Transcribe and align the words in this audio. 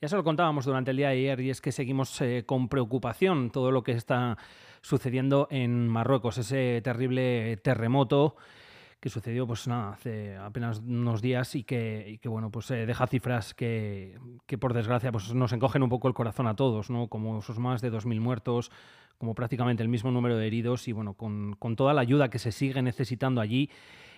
Ya 0.00 0.08
se 0.08 0.16
lo 0.16 0.24
contábamos 0.24 0.66
durante 0.66 0.90
el 0.90 0.98
día 0.98 1.08
de 1.08 1.14
ayer 1.14 1.40
y 1.40 1.50
es 1.50 1.60
que 1.60 1.72
seguimos 1.72 2.20
eh, 2.20 2.44
con 2.44 2.68
preocupación 2.68 3.50
todo 3.50 3.70
lo 3.70 3.82
que 3.82 3.92
está 3.92 4.36
sucediendo 4.82 5.48
en 5.50 5.88
Marruecos, 5.88 6.36
ese 6.36 6.80
terrible 6.84 7.56
terremoto 7.58 8.36
que 9.00 9.08
sucedió 9.08 9.46
pues 9.46 9.66
nada, 9.68 9.92
hace 9.92 10.36
apenas 10.36 10.80
unos 10.80 11.22
días 11.22 11.54
y 11.54 11.64
que, 11.64 12.18
bueno, 12.26 12.50
pues 12.50 12.70
eh, 12.70 12.86
deja 12.86 13.06
cifras 13.06 13.54
que, 13.54 14.18
que, 14.46 14.58
por 14.58 14.74
desgracia 14.74 15.12
pues 15.12 15.32
nos 15.34 15.52
encogen 15.52 15.82
un 15.82 15.88
poco 15.88 16.08
el 16.08 16.14
corazón 16.14 16.46
a 16.46 16.56
todos, 16.56 16.90
¿no? 16.90 17.08
Como 17.08 17.38
esos 17.38 17.58
más 17.58 17.80
de 17.80 17.92
2.000 17.92 18.20
muertos, 18.20 18.70
como 19.18 19.34
prácticamente 19.34 19.82
el 19.82 19.88
mismo 19.88 20.10
número 20.10 20.36
de 20.36 20.46
heridos 20.46 20.88
y 20.88 20.92
bueno, 20.92 21.14
con, 21.14 21.56
con 21.58 21.76
toda 21.76 21.94
la 21.94 22.02
ayuda 22.02 22.28
que 22.30 22.38
se 22.38 22.52
sigue 22.52 22.82
necesitando 22.82 23.40
allí 23.40 23.70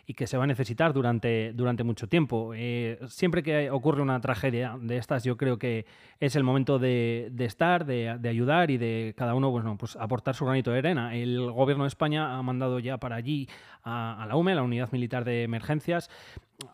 y 0.07 0.15
que 0.15 0.27
se 0.27 0.37
va 0.37 0.45
a 0.45 0.47
necesitar 0.47 0.93
durante, 0.93 1.53
durante 1.53 1.85
mucho 1.85 2.09
tiempo. 2.09 2.53
Eh, 2.55 2.99
siempre 3.09 3.43
que 3.43 3.71
ocurre 3.71 4.03
una 4.03 4.21
tragedia 4.21 4.77
de 4.81 4.97
estas, 4.97 5.25
yo 5.25 5.37
creo 5.37 5.59
que 5.59 5.87
es 6.21 6.37
el 6.37 6.45
momento 6.45 6.79
de, 6.79 7.31
estar, 7.39 7.85
de, 7.85 8.29
ayudar 8.29 8.71
y 8.71 8.79
de 8.79 9.15
cada 9.17 9.35
uno 9.35 9.51
bueno, 9.51 9.77
pues 9.77 9.97
aportar 9.97 10.35
su 10.35 10.45
granito 10.45 10.71
de 10.71 10.79
arena. 10.79 11.15
El 11.15 11.51
gobierno 11.51 11.85
de 11.85 11.89
España 11.89 12.37
ha 12.37 12.43
mandado 12.43 12.79
ya 12.79 12.99
para 12.99 13.17
allí 13.17 13.49
a, 13.85 14.27
la 14.29 14.37
UME, 14.37 14.55
la 14.55 14.63
Unidad 14.63 14.91
Militar 14.93 15.25
de 15.25 15.45
Emergencias, 15.45 16.11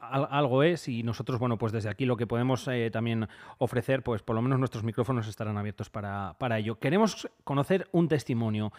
algo 0.01 0.63
es 0.63 0.89
y 0.89 1.03
nosotros, 1.03 1.39
bueno, 1.39 1.59
pues 1.59 1.73
desde 1.73 1.91
aquí 1.91 2.07
lo 2.07 2.17
que 2.17 2.27
podemos 2.27 2.67
eh, 2.69 2.91
también 2.91 3.29
ofrecer, 3.59 4.03
pues 4.03 4.23
por 4.23 4.35
lo 4.35 4.43
menos 4.43 4.59
nuestros 4.59 4.83
micrófonos 4.83 5.29
estarán 5.29 5.59
abiertos 5.59 5.91
para, 5.91 6.37
para 6.39 6.59
ello. 6.59 6.79
Queremos 6.79 7.29
conocer 7.45 7.89
un 7.93 8.09
testimonio 8.09 8.73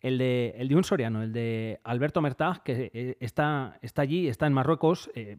el 0.00 0.18
de, 0.18 0.54
el 0.56 0.68
de 0.68 0.76
un 0.76 0.84
soriano, 0.84 1.22
el 1.22 1.32
de 1.32 1.80
Alberto 1.84 2.20
Mertag, 2.20 2.62
que 2.62 2.90
eh, 2.92 3.16
está, 3.20 3.78
está 3.82 4.02
allí, 4.02 4.28
está 4.28 4.46
en 4.46 4.52
Marruecos. 4.52 5.10
Eh, 5.14 5.36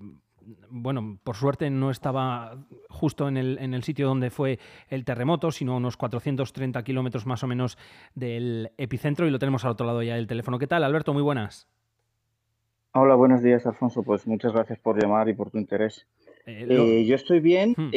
bueno, 0.70 1.20
por 1.24 1.36
suerte 1.36 1.70
no 1.70 1.92
estaba 1.92 2.58
justo 2.90 3.28
en 3.28 3.38
el, 3.38 3.58
en 3.60 3.74
el, 3.74 3.84
sitio 3.84 4.08
donde 4.08 4.32
fue 4.32 4.60
el 4.90 5.06
terremoto, 5.06 5.52
sino 5.52 5.78
unos 5.78 5.96
430 5.96 6.84
kilómetros 6.84 7.26
más 7.26 7.44
o 7.44 7.48
menos 7.48 7.78
del 8.16 8.72
epicentro 8.78 9.28
y 9.28 9.32
lo 9.32 9.40
tenemos 9.40 9.64
al 9.66 9.72
otro 9.72 9.86
lado 9.86 10.02
ya 10.02 10.16
del 10.16 10.28
teléfono. 10.28 10.58
¿Qué 10.58 10.68
tal, 10.68 10.84
Alberto? 10.84 11.14
Muy 11.14 11.22
buenas. 11.22 11.68
Hola, 12.94 13.16
buenos 13.16 13.44
días, 13.44 13.66
Alfonso. 13.68 14.02
Pues 14.04 14.26
muchas 14.26 14.52
gracias 14.52 14.80
por 14.80 15.02
llamar 15.02 15.30
y 15.30 15.34
por 15.34 15.52
tu 15.52 15.60
interés. 15.60 16.08
Eh, 16.48 17.06
yo 17.06 17.16
estoy 17.16 17.40
bien. 17.40 17.76
Hmm. 17.78 17.92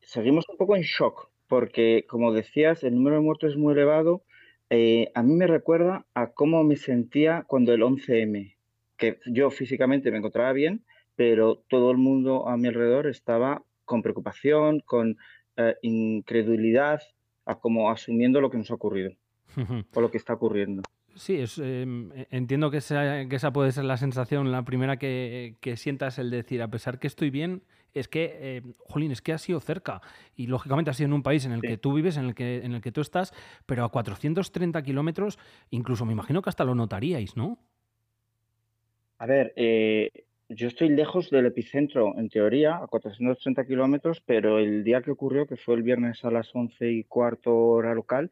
seguimos 0.00 0.48
un 0.48 0.56
poco 0.56 0.76
en 0.76 0.82
shock 0.82 1.28
porque, 1.48 2.04
como 2.08 2.32
decías, 2.32 2.84
el 2.84 2.94
número 2.94 3.16
de 3.16 3.22
muertos 3.22 3.52
es 3.52 3.56
muy 3.56 3.72
elevado 3.72 4.22
eh, 4.70 5.10
a 5.14 5.22
mí 5.22 5.34
me 5.34 5.46
recuerda 5.46 6.06
a 6.14 6.32
cómo 6.32 6.64
me 6.64 6.76
sentía 6.76 7.44
cuando 7.46 7.72
el 7.72 7.82
11M, 7.82 8.56
que 8.96 9.20
yo 9.26 9.50
físicamente 9.50 10.10
me 10.10 10.18
encontraba 10.18 10.52
bien, 10.52 10.84
pero 11.14 11.62
todo 11.68 11.90
el 11.90 11.98
mundo 11.98 12.48
a 12.48 12.56
mi 12.56 12.68
alrededor 12.68 13.06
estaba 13.06 13.62
con 13.84 14.02
preocupación, 14.02 14.80
con 14.80 15.16
eh, 15.56 15.76
incredulidad, 15.82 17.00
a 17.44 17.58
como 17.60 17.90
asumiendo 17.90 18.40
lo 18.40 18.50
que 18.50 18.58
nos 18.58 18.70
ha 18.70 18.74
ocurrido 18.74 19.12
o 19.94 20.00
lo 20.00 20.10
que 20.10 20.18
está 20.18 20.34
ocurriendo. 20.34 20.82
Sí, 21.16 21.40
es, 21.40 21.58
em, 21.58 22.12
e, 22.12 22.28
entiendo 22.30 22.70
que 22.70 22.76
esa, 22.78 23.26
que 23.26 23.36
esa 23.36 23.52
puede 23.52 23.72
ser 23.72 23.84
la 23.84 23.96
sensación, 23.96 24.52
la 24.52 24.64
primera 24.64 24.98
que, 24.98 25.56
que 25.60 25.76
sientas 25.76 26.18
el 26.18 26.30
decir, 26.30 26.62
a 26.62 26.68
pesar 26.68 26.98
que 26.98 27.06
estoy 27.06 27.30
bien, 27.30 27.62
es 27.94 28.08
que, 28.08 28.36
eh, 28.38 28.62
jolín, 28.84 29.10
es 29.10 29.22
que 29.22 29.32
ha 29.32 29.38
sido 29.38 29.58
cerca. 29.60 30.02
Y 30.36 30.46
lógicamente 30.46 30.90
ha 30.90 30.94
sido 30.94 31.06
en 31.06 31.14
un 31.14 31.22
país 31.22 31.46
en 31.46 31.52
el 31.52 31.62
que 31.62 31.78
tú 31.78 31.94
vives, 31.94 32.18
en 32.18 32.26
el 32.26 32.34
que, 32.34 32.58
en 32.58 32.72
el 32.72 32.82
que 32.82 32.92
tú 32.92 33.00
estás, 33.00 33.32
pero 33.64 33.84
a 33.84 33.90
430 33.90 34.82
kilómetros, 34.82 35.38
incluso 35.70 36.04
me 36.04 36.12
imagino 36.12 36.42
que 36.42 36.50
hasta 36.50 36.64
lo 36.64 36.74
notaríais, 36.74 37.36
¿no? 37.36 37.58
A 39.18 39.24
ver, 39.24 39.54
eh, 39.56 40.10
yo 40.50 40.68
estoy 40.68 40.90
lejos 40.90 41.30
del 41.30 41.46
epicentro, 41.46 42.12
en 42.18 42.28
teoría, 42.28 42.76
a 42.76 42.86
430 42.86 43.66
kilómetros, 43.66 44.20
pero 44.20 44.58
el 44.58 44.84
día 44.84 45.00
que 45.00 45.10
ocurrió, 45.10 45.46
que 45.46 45.56
fue 45.56 45.76
el 45.76 45.82
viernes 45.82 46.22
a 46.26 46.30
las 46.30 46.54
11 46.54 46.90
y 46.92 47.04
cuarto 47.04 47.56
hora 47.56 47.94
local, 47.94 48.30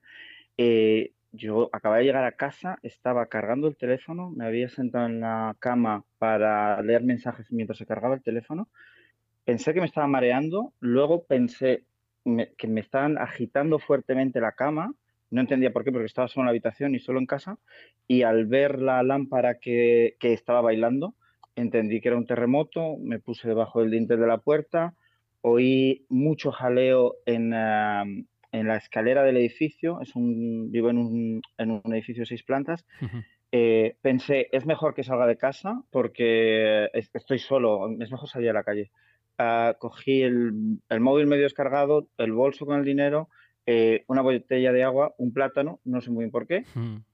eh, 0.59 1.13
yo 1.35 1.69
acababa 1.73 1.99
de 1.99 2.05
llegar 2.05 2.25
a 2.25 2.33
casa, 2.33 2.79
estaba 2.83 3.27
cargando 3.27 3.67
el 3.67 3.77
teléfono, 3.77 4.31
me 4.31 4.47
había 4.47 4.69
sentado 4.69 5.07
en 5.07 5.21
la 5.21 5.57
cama 5.59 6.05
para 6.19 6.81
leer 6.83 7.03
mensajes 7.03 7.51
mientras 7.51 7.79
se 7.79 7.87
cargaba 7.87 8.15
el 8.15 8.23
teléfono. 8.23 8.69
Pensé 9.45 9.75
que 9.75 9.81
me 9.81 9.87
estaba 9.87 10.07
mareando, 10.07 10.73
luego 10.81 11.25
pensé 11.25 11.85
que 12.57 12.69
me 12.69 12.81
estaban 12.81 13.19
agitando 13.19 13.79
fuertemente 13.79 14.41
la 14.41 14.53
cama, 14.53 14.95
no 15.31 15.41
entendía 15.41 15.73
por 15.73 15.85
qué, 15.85 15.91
porque 15.91 16.07
estaba 16.07 16.29
solo 16.29 16.43
en 16.43 16.47
la 16.47 16.51
habitación 16.51 16.95
y 16.95 17.01
solo 17.01 17.19
en 17.19 17.27
casa, 17.27 17.59
y 18.07 18.23
al 18.23 18.47
ver 18.47 18.81
la 18.81 19.03
lámpara 19.03 19.59
que, 19.59 20.17
estaba 20.21 20.61
bailando, 20.61 21.15
entendí 21.57 22.01
que 22.01 22.09
era 22.09 22.17
un 22.17 22.27
terremoto, 22.27 22.97
me 22.99 23.19
puse 23.19 23.49
debajo 23.49 23.81
del 23.81 23.91
dintel 23.91 24.21
de 24.21 24.27
la 24.27 24.39
puerta, 24.39 24.95
oí 25.41 26.07
mucho 26.09 26.53
jaleo 26.53 27.17
en, 27.27 27.53
la 28.63 28.77
escalera 28.77 29.23
del 29.25 29.37
edificio, 29.37 30.01
es 30.01 30.15
un, 30.15 30.71
vivo 30.71 30.91
en 30.91 30.99
un, 30.99 31.43
edificio 31.93 32.23
de 32.23 32.27
seis 32.27 32.45
plantas, 32.45 32.85
eh, 33.51 33.97
pensé, 34.01 34.49
es 34.53 34.67
mejor 34.67 34.95
que 34.95 35.05
salga 35.05 35.27
de 35.27 35.37
casa 35.37 35.83
porque 35.91 36.89
estoy 36.93 37.39
solo, 37.39 37.89
es 38.01 38.11
mejor 38.11 38.29
salir 38.29 38.51
a 38.51 38.55
la 38.55 38.65
calle. 38.65 38.91
Ah, 39.39 39.77
cogí 39.79 40.23
el, 40.23 40.79
móvil 41.01 41.27
medio 41.27 41.43
descargado, 41.43 42.09
el 42.19 42.33
bolso 42.33 42.67
con 42.67 42.79
el 42.79 42.85
dinero, 42.85 43.29
eh, 43.67 44.05
una 44.07 44.23
botella 44.23 44.73
de 44.73 44.85
agua, 44.85 45.15
un 45.19 45.33
plátano, 45.33 45.81
no 45.85 46.01
sé 46.01 46.11
muy 46.11 46.25
bien 46.25 46.31
por 46.31 46.47
qué. 46.47 46.65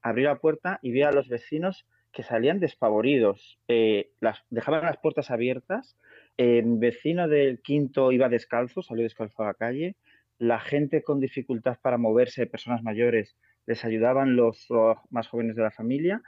Abrí 0.01 0.23
la 0.23 0.35
puerta 0.35 0.79
y 0.81 0.91
vi 0.91 1.01
a 1.01 1.11
los 1.11 1.29
vecinos 1.29 1.85
que 2.11 2.23
salían 2.23 2.59
despavoridos. 2.59 3.59
Eh, 3.67 4.11
las, 4.19 4.43
dejaban 4.49 4.83
las 4.83 4.97
puertas 4.97 5.31
abiertas. 5.31 5.97
El 6.37 6.77
vecino 6.77 7.27
del 7.27 7.61
quinto 7.61 8.11
iba 8.11 8.29
descalzo, 8.29 8.81
salió 8.81 9.03
descalzo 9.03 9.43
a 9.43 9.47
la 9.47 9.53
calle. 9.53 9.95
La 10.41 10.59
gente 10.59 11.03
con 11.03 11.19
dificultad 11.19 11.77
para 11.81 11.97
moverse, 11.97 12.47
personas 12.47 12.81
mayores, 12.81 13.35
les 13.67 13.85
ayudaban 13.85 14.35
los 14.35 14.67
más 15.09 15.27
jóvenes 15.27 15.55
de 15.55 15.61
la 15.61 15.71
familia. 15.71 16.21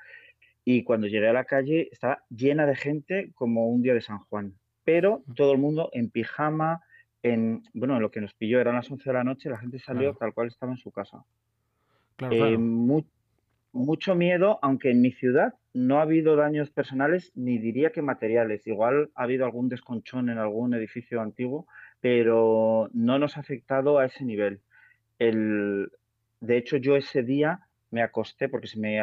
Y 0.64 0.84
cuando 0.84 1.08
llegué 1.08 1.28
a 1.28 1.34
la 1.34 1.46
calle 1.46 1.90
estaba 1.92 2.24
llena 2.30 2.66
de 2.66 2.76
gente 2.76 3.32
como 3.34 3.68
un 3.68 3.82
día 3.82 3.94
de 3.94 4.02
San 4.02 4.20
Juan 4.20 4.56
pero 4.84 5.24
todo 5.36 5.54
el 5.54 5.60
mundo 5.60 5.90
en 5.94 6.10
pijama, 6.10 6.82
en, 7.22 7.64
bueno, 7.74 8.00
lo 8.00 8.12
que 8.12 8.22
nos 8.22 8.34
pilló 8.34 8.60
eran 8.60 8.76
las 8.76 8.90
11 8.90 9.10
de 9.10 9.14
la 9.14 9.24
noche, 9.24 9.50
la 9.50 9.58
gente 9.58 9.80
salió 9.80 10.14
tal 10.14 10.34
cual 10.34 10.48
estaba 10.48 10.72
en 10.72 10.78
su 10.78 10.92
casa. 10.92 11.24
Eh, 12.30 12.58
mucho 12.58 14.16
miedo, 14.16 14.60
aunque 14.62 14.92
en 14.92 15.02
mi 15.02 15.12
ciudad 15.12 15.56
no 15.74 16.00
ha 16.00 16.04
habido 16.04 16.36
daños 16.36 16.70
personales, 16.70 17.32
ni 17.36 17.58
diría 17.58 17.92
que 17.92 18.02
materiales. 18.02 18.68
Igual 18.68 19.10
ha 19.16 19.24
habido 19.24 19.46
algún 19.46 19.70
desconchón 19.70 20.30
en 20.30 20.38
algún 20.38 20.74
edificio 20.74 21.22
antiguo, 21.22 21.66
pero 22.04 22.90
no 22.92 23.18
nos 23.18 23.38
ha 23.38 23.40
afectado 23.40 23.98
a 23.98 24.06
ese 24.06 24.26
nivel. 24.26 24.60
El, 25.20 25.90
de 26.42 26.58
hecho, 26.58 26.76
yo 26.76 26.98
ese 26.98 27.24
día 27.24 27.62
me 27.92 28.02
acosté 28.02 28.50
porque 28.50 28.68
se 28.68 28.78
me 28.78 29.02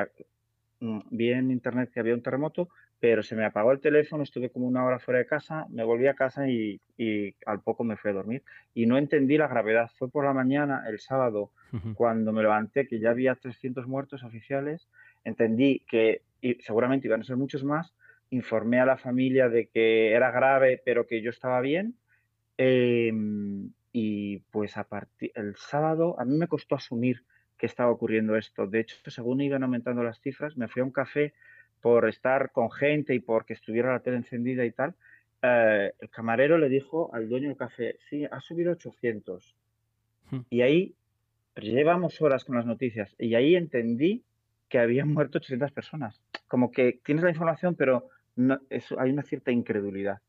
mm, 0.80 0.98
vi 1.10 1.32
en 1.32 1.50
internet 1.50 1.90
que 1.94 2.00
había 2.00 2.12
un 2.12 2.22
terremoto, 2.22 2.68
pero 3.00 3.22
se 3.22 3.34
me 3.34 3.46
apagó 3.46 3.72
el 3.72 3.80
teléfono, 3.80 4.22
estuve 4.22 4.50
como 4.50 4.66
una 4.66 4.84
hora 4.84 4.98
fuera 4.98 5.18
de 5.18 5.24
casa, 5.24 5.64
me 5.70 5.82
volví 5.82 6.08
a 6.08 6.14
casa 6.14 6.46
y, 6.46 6.78
al 7.46 7.62
poco 7.62 7.84
me 7.84 7.96
fui 7.96 8.10
a 8.10 8.14
dormir. 8.14 8.42
Y 8.74 8.84
no 8.84 8.98
entendí 8.98 9.38
la 9.38 9.48
gravedad. 9.48 9.90
Fue 9.96 10.10
por 10.10 10.26
la 10.26 10.34
mañana, 10.34 10.84
el 10.86 10.98
sábado, 11.00 11.52
cuando 11.94 12.34
me 12.34 12.42
levanté, 12.42 12.86
que 12.86 13.00
ya 13.00 13.12
había 13.12 13.34
300 13.34 13.86
muertos 13.86 14.24
oficiales, 14.24 14.86
entendí 15.24 15.86
que 15.88 16.20
seguramente 16.66 17.06
iban 17.06 17.22
a 17.22 17.24
ser 17.24 17.38
muchos 17.38 17.64
más, 17.64 17.94
informé 18.28 18.78
a 18.78 18.84
la 18.84 18.98
familia 18.98 19.48
de 19.48 19.68
que 19.68 20.12
era 20.12 20.30
grave, 20.30 20.82
pero 20.84 21.06
que 21.06 21.22
yo 21.22 21.30
estaba 21.30 21.62
bien. 21.62 21.94
Em, 22.62 23.72
y 23.90 24.40
pues 24.50 24.76
a 24.76 24.84
partir 24.84 25.32
el 25.34 25.56
sábado 25.56 26.20
a 26.20 26.26
mí 26.26 26.36
me 26.36 26.46
costó 26.46 26.74
asumir 26.74 27.24
que 27.56 27.64
estaba 27.64 27.90
ocurriendo 27.90 28.36
esto. 28.36 28.66
De 28.66 28.80
hecho, 28.80 28.96
según 29.10 29.40
iban 29.40 29.62
aumentando 29.62 30.02
las 30.02 30.20
cifras, 30.20 30.58
me 30.58 30.68
fui 30.68 30.82
a 30.82 30.84
un 30.84 30.90
café 30.90 31.32
por 31.80 32.06
estar 32.06 32.52
con 32.52 32.70
gente 32.70 33.14
y 33.14 33.20
porque 33.20 33.54
estuviera 33.54 33.92
la 33.92 34.00
tele 34.00 34.18
encendida 34.18 34.66
y 34.66 34.72
tal, 34.72 34.94
eh, 35.40 35.92
el 35.98 36.10
camarero 36.10 36.58
le 36.58 36.68
dijo 36.68 37.08
al 37.14 37.30
dueño 37.30 37.48
del 37.48 37.56
café, 37.56 37.96
sí, 38.10 38.26
ha 38.30 38.40
subido 38.40 38.72
800. 38.72 39.56
Hmm. 40.30 40.40
Y 40.50 40.60
ahí, 40.60 40.94
llevamos 41.56 42.20
horas 42.20 42.44
con 42.44 42.56
las 42.56 42.66
noticias, 42.66 43.16
y 43.18 43.36
ahí 43.36 43.56
entendí 43.56 44.22
que 44.68 44.78
habían 44.78 45.08
muerto 45.14 45.38
800 45.38 45.72
personas. 45.72 46.20
Como 46.46 46.70
que 46.70 47.00
tienes 47.06 47.24
la 47.24 47.30
información, 47.30 47.74
pero 47.74 48.10
no, 48.36 48.60
hay 48.98 49.10
una 49.10 49.22
cierta 49.22 49.50
incredulidad. 49.50 50.20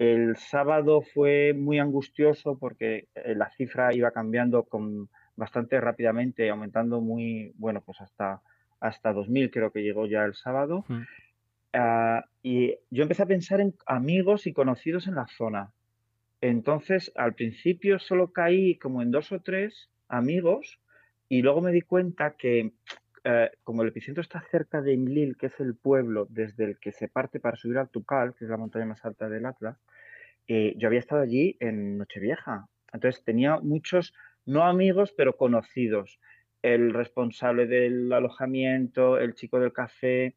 El 0.00 0.38
sábado 0.38 1.02
fue 1.02 1.52
muy 1.52 1.78
angustioso 1.78 2.56
porque 2.58 3.08
eh, 3.14 3.34
la 3.36 3.50
cifra 3.50 3.94
iba 3.94 4.10
cambiando 4.12 4.64
con 4.64 5.10
bastante 5.36 5.78
rápidamente, 5.78 6.48
aumentando 6.48 7.02
muy, 7.02 7.52
bueno, 7.56 7.82
pues 7.84 8.00
hasta 8.00 8.40
hasta 8.80 9.12
2000 9.12 9.50
creo 9.50 9.70
que 9.70 9.82
llegó 9.82 10.06
ya 10.06 10.24
el 10.24 10.34
sábado. 10.34 10.86
Ah, 11.74 12.24
y 12.42 12.76
yo 12.88 13.02
empecé 13.02 13.24
a 13.24 13.26
pensar 13.26 13.60
en 13.60 13.74
amigos 13.84 14.46
y 14.46 14.54
conocidos 14.54 15.06
en 15.06 15.16
la 15.16 15.26
zona. 15.26 15.70
Entonces, 16.40 17.12
al 17.14 17.34
principio 17.34 17.98
solo 17.98 18.32
caí 18.32 18.78
como 18.78 19.02
en 19.02 19.10
dos 19.10 19.30
o 19.32 19.40
tres 19.40 19.90
amigos 20.08 20.80
y 21.28 21.42
luego 21.42 21.60
me 21.60 21.72
di 21.72 21.82
cuenta 21.82 22.36
que 22.36 22.72
eh, 23.24 23.50
como 23.62 23.82
el 23.82 23.88
epicentro 23.88 24.22
está 24.22 24.40
cerca 24.50 24.80
de 24.80 24.92
Imlil, 24.92 25.36
que 25.36 25.46
es 25.46 25.60
el 25.60 25.74
pueblo 25.74 26.26
desde 26.30 26.64
el 26.64 26.78
que 26.78 26.92
se 26.92 27.08
parte 27.08 27.40
para 27.40 27.56
subir 27.56 27.78
al 27.78 27.88
Tukal, 27.90 28.34
que 28.34 28.44
es 28.44 28.50
la 28.50 28.56
montaña 28.56 28.86
más 28.86 29.04
alta 29.04 29.28
del 29.28 29.46
Atlas, 29.46 29.78
eh, 30.48 30.74
yo 30.76 30.88
había 30.88 31.00
estado 31.00 31.22
allí 31.22 31.56
en 31.60 31.98
Nochevieja. 31.98 32.66
Entonces 32.92 33.22
tenía 33.24 33.58
muchos 33.60 34.14
no 34.46 34.64
amigos, 34.64 35.12
pero 35.16 35.36
conocidos. 35.36 36.18
El 36.62 36.92
responsable 36.92 37.66
del 37.66 38.12
alojamiento, 38.12 39.18
el 39.18 39.34
chico 39.34 39.60
del 39.60 39.72
café, 39.72 40.34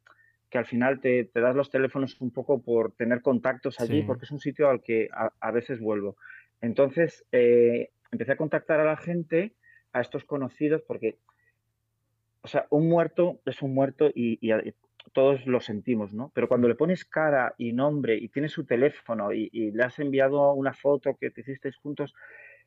que 0.49 0.59
al 0.59 0.65
final 0.65 0.99
te, 1.01 1.29
das 1.33 1.55
los 1.55 1.71
teléfonos 1.71 2.21
un 2.21 2.31
poco 2.31 2.61
por 2.61 2.91
tener 2.91 3.21
contactos 3.21 3.79
allí, 3.79 4.03
porque 4.03 4.25
es 4.25 4.31
un 4.31 4.39
sitio 4.39 4.69
al 4.69 4.83
que 4.83 5.09
a, 5.11 5.51
veces 5.51 5.79
vuelvo. 5.79 6.15
Entonces, 6.61 7.25
eh, 7.31 7.89
empecé 8.11 8.33
a 8.33 8.37
contactar 8.37 8.79
a 8.79 8.85
la 8.85 8.95
gente, 8.95 9.55
a 9.93 10.01
estos 10.01 10.25
conocidos, 10.25 10.83
porque, 10.83 11.17
o 12.43 12.47
sea, 12.47 12.67
un 12.69 12.89
muerto 12.89 13.39
es 13.45 13.61
un 13.61 13.73
muerto 13.73 14.09
y, 14.13 14.39
todos 15.11 15.45
lo 15.45 15.59
sentimos, 15.59 16.13
¿no? 16.13 16.31
Pero 16.33 16.47
cuando 16.47 16.67
le 16.67 16.75
pones 16.75 17.05
cara 17.05 17.53
y 17.57 17.73
nombre 17.73 18.15
y 18.15 18.29
tienes 18.29 18.51
su 18.51 18.65
teléfono 18.65 19.31
y, 19.31 19.49
y 19.51 19.71
le 19.71 19.83
has 19.83 19.99
enviado 19.99 20.53
una 20.53 20.73
foto 20.73 21.15
que 21.19 21.29
te 21.29 21.41
hicisteis 21.41 21.75
juntos, 21.75 22.15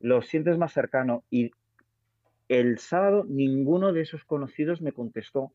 lo 0.00 0.22
sientes 0.22 0.56
más 0.58 0.72
cercano. 0.72 1.24
Y 1.30 1.50
el 2.48 2.78
sábado 2.78 3.24
ninguno 3.28 3.92
de 3.92 4.02
esos 4.02 4.24
conocidos 4.24 4.80
me 4.80 4.92
contestó. 4.92 5.52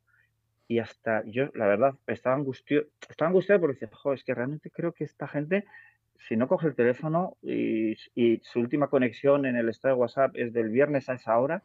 Y 0.67 0.79
hasta 0.79 1.23
yo, 1.25 1.49
la 1.53 1.67
verdad, 1.67 1.95
estaba 2.07 2.35
angustiado, 2.35 2.85
estaba 3.09 3.29
angustiado 3.29 3.61
porque 3.61 3.79
decía, 3.79 3.89
jo, 3.97 4.13
es 4.13 4.23
que 4.23 4.33
realmente 4.33 4.71
creo 4.71 4.93
que 4.93 5.03
esta 5.03 5.27
gente, 5.27 5.65
si 6.17 6.37
no 6.37 6.47
coge 6.47 6.67
el 6.67 6.75
teléfono 6.75 7.35
y, 7.41 7.95
su 8.43 8.59
última 8.59 8.87
conexión 8.87 9.45
en 9.45 9.57
el 9.57 9.67
estado 9.67 9.95
de 9.95 10.01
WhatsApp 10.01 10.31
es 10.35 10.53
del 10.53 10.69
viernes 10.69 11.09
a 11.09 11.13
esa 11.13 11.37
hora, 11.37 11.61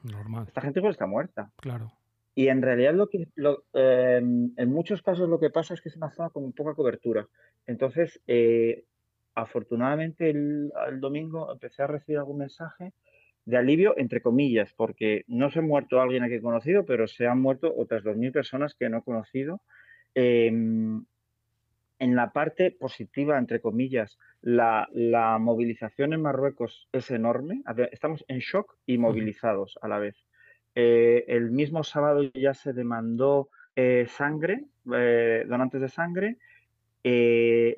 esta 0.47 0.61
gente 0.61 0.81
pues 0.81 0.93
está 0.93 1.07
muerta. 1.07 1.51
Claro. 1.57 1.93
Y 2.39 2.49
en 2.49 2.61
realidad 2.61 2.93
lo 2.93 3.09
que 3.09 3.27
em, 3.73 4.53
en 4.57 4.71
muchos 4.71 5.01
casos 5.01 5.27
lo 5.27 5.41
que 5.41 5.49
pasa 5.49 5.73
es 5.73 5.81
que 5.81 5.89
es 5.89 5.97
una 5.97 6.11
zona 6.11 6.29
con 6.29 6.53
poca 6.53 6.75
cobertura. 6.75 7.27
Entonces, 7.67 8.21
eh, 8.27 8.85
afortunadamente 9.35 10.29
el, 10.29 10.71
domingo 11.01 11.51
empecé 11.51 11.83
a 11.83 11.87
recibir 11.87 12.19
algún 12.19 12.37
mensaje 12.37 12.93
de 13.47 13.57
alivio, 13.57 13.95
entre 13.97 14.21
comillas, 14.21 14.75
porque 14.75 15.25
no 15.29 15.51
se 15.51 15.61
ha 15.61 15.63
muerto 15.63 15.99
alguien 15.99 16.25
a 16.25 16.29
que 16.29 16.37
he 16.37 16.43
conocido, 16.43 16.85
pero 16.85 17.07
se 17.07 17.27
han 17.27 17.41
muerto 17.41 17.73
otras 17.75 18.05
2.000 18.05 18.33
personas 18.33 18.75
que 18.75 18.91
no 18.91 18.99
he 18.99 19.03
conocido. 19.03 19.63
Em, 20.15 21.07
en 21.99 22.17
la 22.17 22.33
parte 22.35 22.71
positiva, 22.71 23.39
entre 23.39 23.63
comillas, 23.63 24.19
la, 24.43 24.87
movilización 25.41 26.13
en 26.13 26.21
Marruecos 26.21 26.87
es 26.93 27.11
enorme. 27.11 27.63
Estamos 27.93 28.27
en 28.29 28.41
shock 28.41 28.77
y 28.85 28.99
movilizados 28.99 29.79
a 29.81 29.89
la 29.89 29.99
vez. 29.99 30.17
Eh, 30.79 31.25
el 31.29 31.51
mismo 31.51 31.83
sábado 31.83 32.23
ya 32.35 32.53
se 32.53 32.75
demandó 32.75 33.49
eh, 33.75 34.07
sangre, 34.11 34.67
eh, 34.95 35.43
donantes 35.49 35.81
de 35.81 35.89
sangre, 35.89 36.37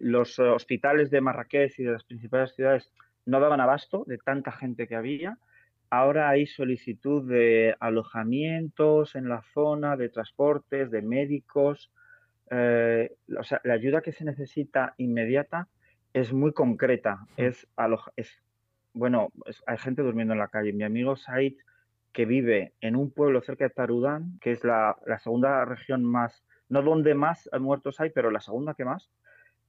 los 0.01 0.39
hospitales 0.39 1.11
de 1.11 1.21
Marrakech 1.21 1.79
y 1.79 1.85
de 1.85 1.93
las 1.93 2.05
principales 2.05 2.55
ciudades 2.55 2.91
no 3.27 3.41
daban 3.41 3.61
abasto 3.61 4.05
de 4.07 4.17
tanta 4.17 4.51
gente 4.53 4.89
que 4.89 4.97
había. 4.97 5.37
Ahora 5.91 6.31
hay 6.31 6.47
solicitud 6.47 7.29
de 7.29 7.77
alojamientos 7.79 9.15
en 9.17 9.29
la 9.29 9.43
zona, 9.53 9.99
de 9.99 10.09
transportes, 10.09 10.91
de 10.91 11.03
médicos. 11.03 11.93
O 12.51 13.45
sea, 13.45 13.61
la 13.65 13.75
ayuda 13.75 14.01
que 14.01 14.13
se 14.13 14.25
necesita 14.25 14.95
inmediata 14.97 15.69
es 16.15 16.33
muy 16.33 16.55
concreta. 16.55 17.27
Es, 17.37 17.69
es 18.17 18.43
bueno, 18.95 19.29
hay 19.67 19.77
gente 19.77 20.01
durmiendo 20.01 20.33
en 20.33 20.41
la 20.41 20.49
calle. 20.49 20.73
Mi 20.73 20.85
amigo 20.85 21.17
Said, 21.17 21.53
que 22.19 22.27
vive 22.27 22.73
en 22.81 22.97
un 22.97 23.13
pueblo 23.13 23.41
cerca 23.43 23.63
de 23.63 23.71
Tarudán, 23.71 24.41
que 24.41 24.51
es 24.51 24.65
la, 24.65 24.97
la 25.07 25.21
segunda 25.21 25.65
región 25.65 26.03
más 26.03 26.43
no 26.69 26.83
donde 26.83 27.15
más 27.15 27.49
muertos 27.61 28.01
hay, 28.01 28.11
pero 28.11 28.33
la 28.33 28.41
segunda 28.41 28.75
que 28.75 28.85
más. 28.85 29.09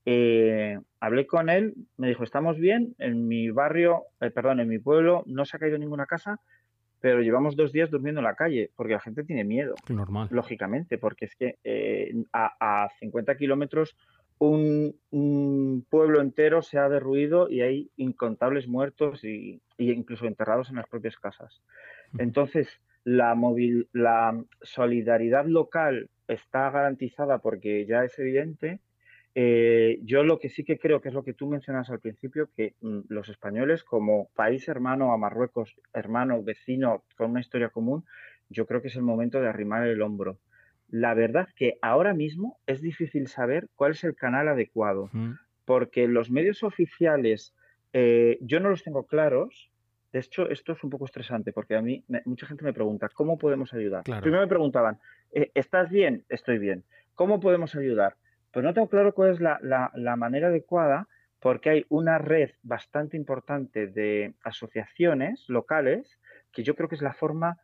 Eh, 0.03 0.79
hablé 0.99 1.27
con 1.27 1.47
él, 1.51 1.75
me 1.95 2.07
dijo, 2.07 2.23
estamos 2.23 2.57
bien, 2.57 2.95
en 2.97 3.27
mi 3.27 3.51
barrio, 3.51 4.05
eh, 4.19 4.31
perdón, 4.31 4.61
en 4.61 4.67
mi 4.67 4.79
pueblo 4.79 5.21
no 5.27 5.45
se 5.45 5.57
ha 5.57 5.59
caído 5.59 5.77
ninguna 5.77 6.07
casa, 6.07 6.39
pero 6.99 7.21
llevamos 7.21 7.55
dos 7.55 7.71
días 7.71 7.91
durmiendo 7.91 8.17
en 8.17 8.25
la 8.25 8.33
calle, 8.33 8.71
porque 8.75 8.93
la 8.93 8.99
gente 8.99 9.23
tiene 9.23 9.43
miedo. 9.43 9.75
Normal. 9.89 10.27
Lógicamente, 10.31 10.97
porque 10.97 11.25
es 11.25 11.35
que 11.35 11.59
eh, 11.63 12.15
a, 12.33 12.89
50 12.99 13.37
kilómetros 13.37 13.95
un, 14.39 15.85
pueblo 15.87 16.19
entero 16.19 16.63
se 16.63 16.79
ha 16.79 16.89
derruido 16.89 17.47
y 17.47 17.61
hay 17.61 17.91
incontables 17.97 18.67
muertos 18.67 19.23
y, 19.23 19.61
incluso 19.77 20.25
enterrados 20.25 20.71
en 20.71 20.77
las 20.77 20.87
propias 20.87 21.15
casas. 21.17 21.61
Entonces, 22.17 22.67
la, 23.03 23.35
la 23.93 24.43
solidaridad 24.61 25.45
local 25.45 26.09
está 26.27 26.69
garantizada 26.69 27.39
porque 27.39 27.85
ya 27.85 28.03
es 28.03 28.17
evidente. 28.19 28.79
Eh, 29.35 29.99
yo 30.03 30.23
lo 30.23 30.39
que 30.39 30.49
sí 30.49 30.63
que 30.63 30.79
creo 30.79 31.01
que 31.01 31.09
es 31.09 31.13
lo 31.13 31.23
que 31.23 31.33
tú 31.33 31.47
mencionas 31.47 31.89
al 31.89 31.99
principio, 31.99 32.49
que 32.55 32.73
mm, 32.81 33.01
los 33.09 33.29
españoles 33.29 33.83
como 33.83 34.29
país 34.35 34.67
hermano 34.67 35.13
a 35.13 35.17
Marruecos, 35.17 35.75
hermano, 35.93 36.43
vecino, 36.43 37.03
con 37.15 37.31
una 37.31 37.39
historia 37.39 37.69
común, 37.69 38.05
yo 38.49 38.65
creo 38.65 38.81
que 38.81 38.87
es 38.87 38.95
el 38.95 39.03
momento 39.03 39.39
de 39.39 39.47
arrimar 39.47 39.87
el 39.87 40.01
hombro. 40.01 40.39
La 40.89 41.13
verdad 41.13 41.47
que 41.55 41.77
ahora 41.81 42.13
mismo 42.13 42.57
es 42.65 42.81
difícil 42.81 43.27
saber 43.27 43.69
cuál 43.75 43.91
es 43.91 44.03
el 44.03 44.15
canal 44.15 44.47
adecuado, 44.47 45.09
porque 45.65 46.07
los 46.07 46.31
medios 46.31 46.63
oficiales 46.63 47.53
eh, 47.93 48.37
yo 48.41 48.59
no 48.59 48.69
los 48.69 48.83
tengo 48.83 49.05
claros. 49.05 49.69
De 50.11 50.19
hecho, 50.19 50.49
esto 50.49 50.73
es 50.73 50.83
un 50.83 50.89
poco 50.89 51.05
estresante 51.05 51.53
porque 51.53 51.75
a 51.75 51.81
mí 51.81 52.03
mucha 52.25 52.47
gente 52.47 52.63
me 52.63 52.73
pregunta, 52.73 53.09
¿cómo 53.09 53.37
podemos 53.37 53.73
ayudar? 53.73 54.03
Primero 54.03 54.41
me 54.41 54.47
preguntaban, 54.47 54.99
eh, 55.31 55.51
¿estás 55.53 55.89
bien? 55.89 56.25
Estoy 56.29 56.57
bien. 56.57 56.83
¿Cómo 57.13 57.39
podemos 57.39 57.75
ayudar? 57.75 58.15
Pues 58.51 58.65
no 58.65 58.73
tengo 58.73 58.89
claro 58.89 59.13
cuál 59.13 59.31
es 59.31 59.39
la, 59.39 60.15
manera 60.17 60.47
adecuada 60.47 61.07
porque 61.39 61.69
hay 61.69 61.85
una 61.89 62.17
red 62.17 62.51
bastante 62.63 63.17
importante 63.17 63.87
de 63.87 64.33
asociaciones 64.43 65.45
locales 65.47 66.19
que 66.51 66.63
yo 66.63 66.75
creo 66.75 66.89
que 66.89 66.95
es 66.95 67.01
la 67.01 67.13
forma 67.13 67.57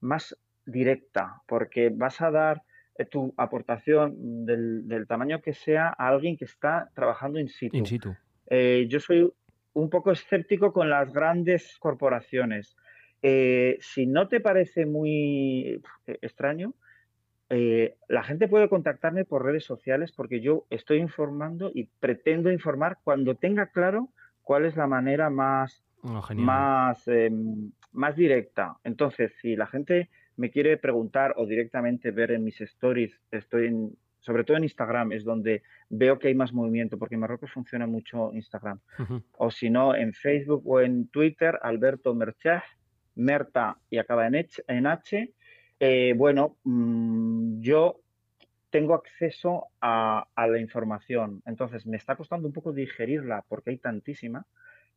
más 0.00 0.36
directa, 0.66 1.42
porque 1.46 1.90
vas 1.90 2.20
a 2.20 2.30
dar 2.30 2.62
eh, 2.98 3.04
tu 3.04 3.32
aportación 3.36 4.44
del, 4.44 5.06
tamaño 5.06 5.40
que 5.40 5.54
sea 5.54 5.94
a 5.96 6.08
alguien 6.08 6.36
que 6.36 6.44
está 6.44 6.90
trabajando 6.94 7.38
in 7.38 7.48
situ. 7.48 8.14
Eh, 8.48 8.86
yo 8.88 9.00
soy 9.00 9.32
un 9.74 9.90
poco 9.90 10.12
escéptico 10.12 10.72
con 10.72 10.88
las 10.88 11.12
grandes 11.12 11.76
corporaciones. 11.78 12.76
si 13.22 14.06
no 14.06 14.28
te 14.28 14.40
parece 14.40 14.86
muy 14.86 15.80
extraño, 16.06 16.74
eh, 17.50 17.96
la 18.08 18.24
gente 18.24 18.48
puede 18.48 18.68
contactarme 18.68 19.24
por 19.24 19.44
redes 19.44 19.64
sociales 19.64 20.12
porque 20.12 20.40
yo 20.40 20.66
estoy 20.70 20.98
informando 20.98 21.70
y 21.74 21.84
pretendo 22.00 22.50
informar 22.50 22.98
cuando 23.04 23.34
tenga 23.34 23.66
claro 23.66 24.08
cuál 24.42 24.64
es 24.64 24.76
la 24.76 24.86
manera 24.86 25.30
más, 25.30 25.84
oh, 26.02 26.22
más, 26.34 27.06
em, 27.06 27.70
más 27.92 28.16
directa. 28.16 28.78
Entonces, 28.82 29.32
si 29.40 29.56
la 29.56 29.66
gente 29.66 30.10
me 30.36 30.50
quiere 30.50 30.76
preguntar 30.78 31.34
o 31.36 31.46
directamente 31.46 32.10
ver 32.10 32.32
en 32.32 32.44
mis 32.44 32.60
stories, 32.60 33.20
estoy 33.30 33.66
en, 33.66 33.96
sobre 34.24 34.42
todo 34.44 34.56
en 34.56 34.64
Instagram, 34.64 35.12
es 35.12 35.22
donde 35.22 35.62
veo 35.90 36.18
que 36.18 36.28
hay 36.28 36.34
más 36.34 36.54
movimiento, 36.54 36.98
porque 36.98 37.14
en 37.14 37.20
Marruecos 37.20 37.52
funciona 37.52 37.86
mucho 37.86 38.32
Instagram. 38.32 38.80
O 39.36 39.50
si 39.50 39.68
no, 39.68 39.94
en 39.94 40.14
Facebook 40.14 40.62
o 40.66 40.80
en 40.80 41.08
Twitter, 41.08 41.58
Alberto 41.60 42.14
Merchach, 42.14 42.64
Merta 43.16 43.78
y 43.90 43.98
acaba 43.98 44.26
en 44.26 44.36
H, 44.36 44.64
en 44.66 44.86
H. 44.86 45.34
Eh, 45.78 46.14
bueno, 46.16 46.56
mm, 46.64 47.60
yo 47.60 48.00
tengo 48.70 48.94
acceso 48.94 49.66
a, 49.82 50.26
la 50.36 50.58
información, 50.58 51.42
entonces 51.44 51.86
me 51.86 51.98
está 51.98 52.16
costando 52.16 52.48
un 52.48 52.54
poco 52.54 52.72
digerirla 52.72 53.44
porque 53.46 53.70
hay 53.70 53.76
tantísima, 53.76 54.46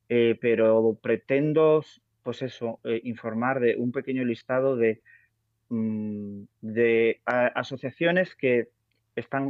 eh, 0.07 0.37
pero 0.39 0.97
pretendo, 1.01 1.83
pues 2.23 2.41
eso, 2.41 2.79
eh, 2.85 3.01
informar 3.03 3.59
de 3.59 3.75
un 3.75 3.91
pequeño 3.91 4.23
listado 4.23 4.77
de, 4.77 5.01
mm, 5.67 6.43
de 6.61 7.21
asociaciones 7.25 8.35
que 8.35 8.69
están 9.17 9.49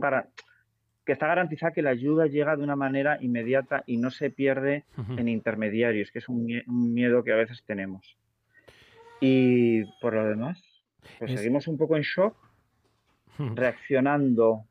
que 1.06 1.14
está 1.14 1.28
garantizada 1.28 1.72
que 1.72 1.82
la 1.82 1.92
ayuda 1.92 2.28
llega 2.28 2.56
de 2.56 2.64
una 2.64 2.76
manera 2.76 3.18
inmediata 3.22 3.84
y 3.86 3.98
no 3.98 4.12
se 4.12 4.30
pierde 4.30 4.84
en 5.18 5.28
intermediarios, 5.30 6.12
que 6.12 6.20
es 6.20 6.28
un, 6.28 6.46
miedo 6.68 7.24
que 7.24 7.32
a 7.32 7.38
veces 7.38 7.64
tenemos. 7.66 8.18
Y 9.22 9.86
por 10.02 10.14
lo 10.14 10.26
demás, 10.26 10.62
pues 11.18 11.32
seguimos 11.32 11.68
un 11.68 11.78
poco 11.78 11.96
en 11.96 12.02
shock, 12.02 12.36
reaccionando 13.38 14.66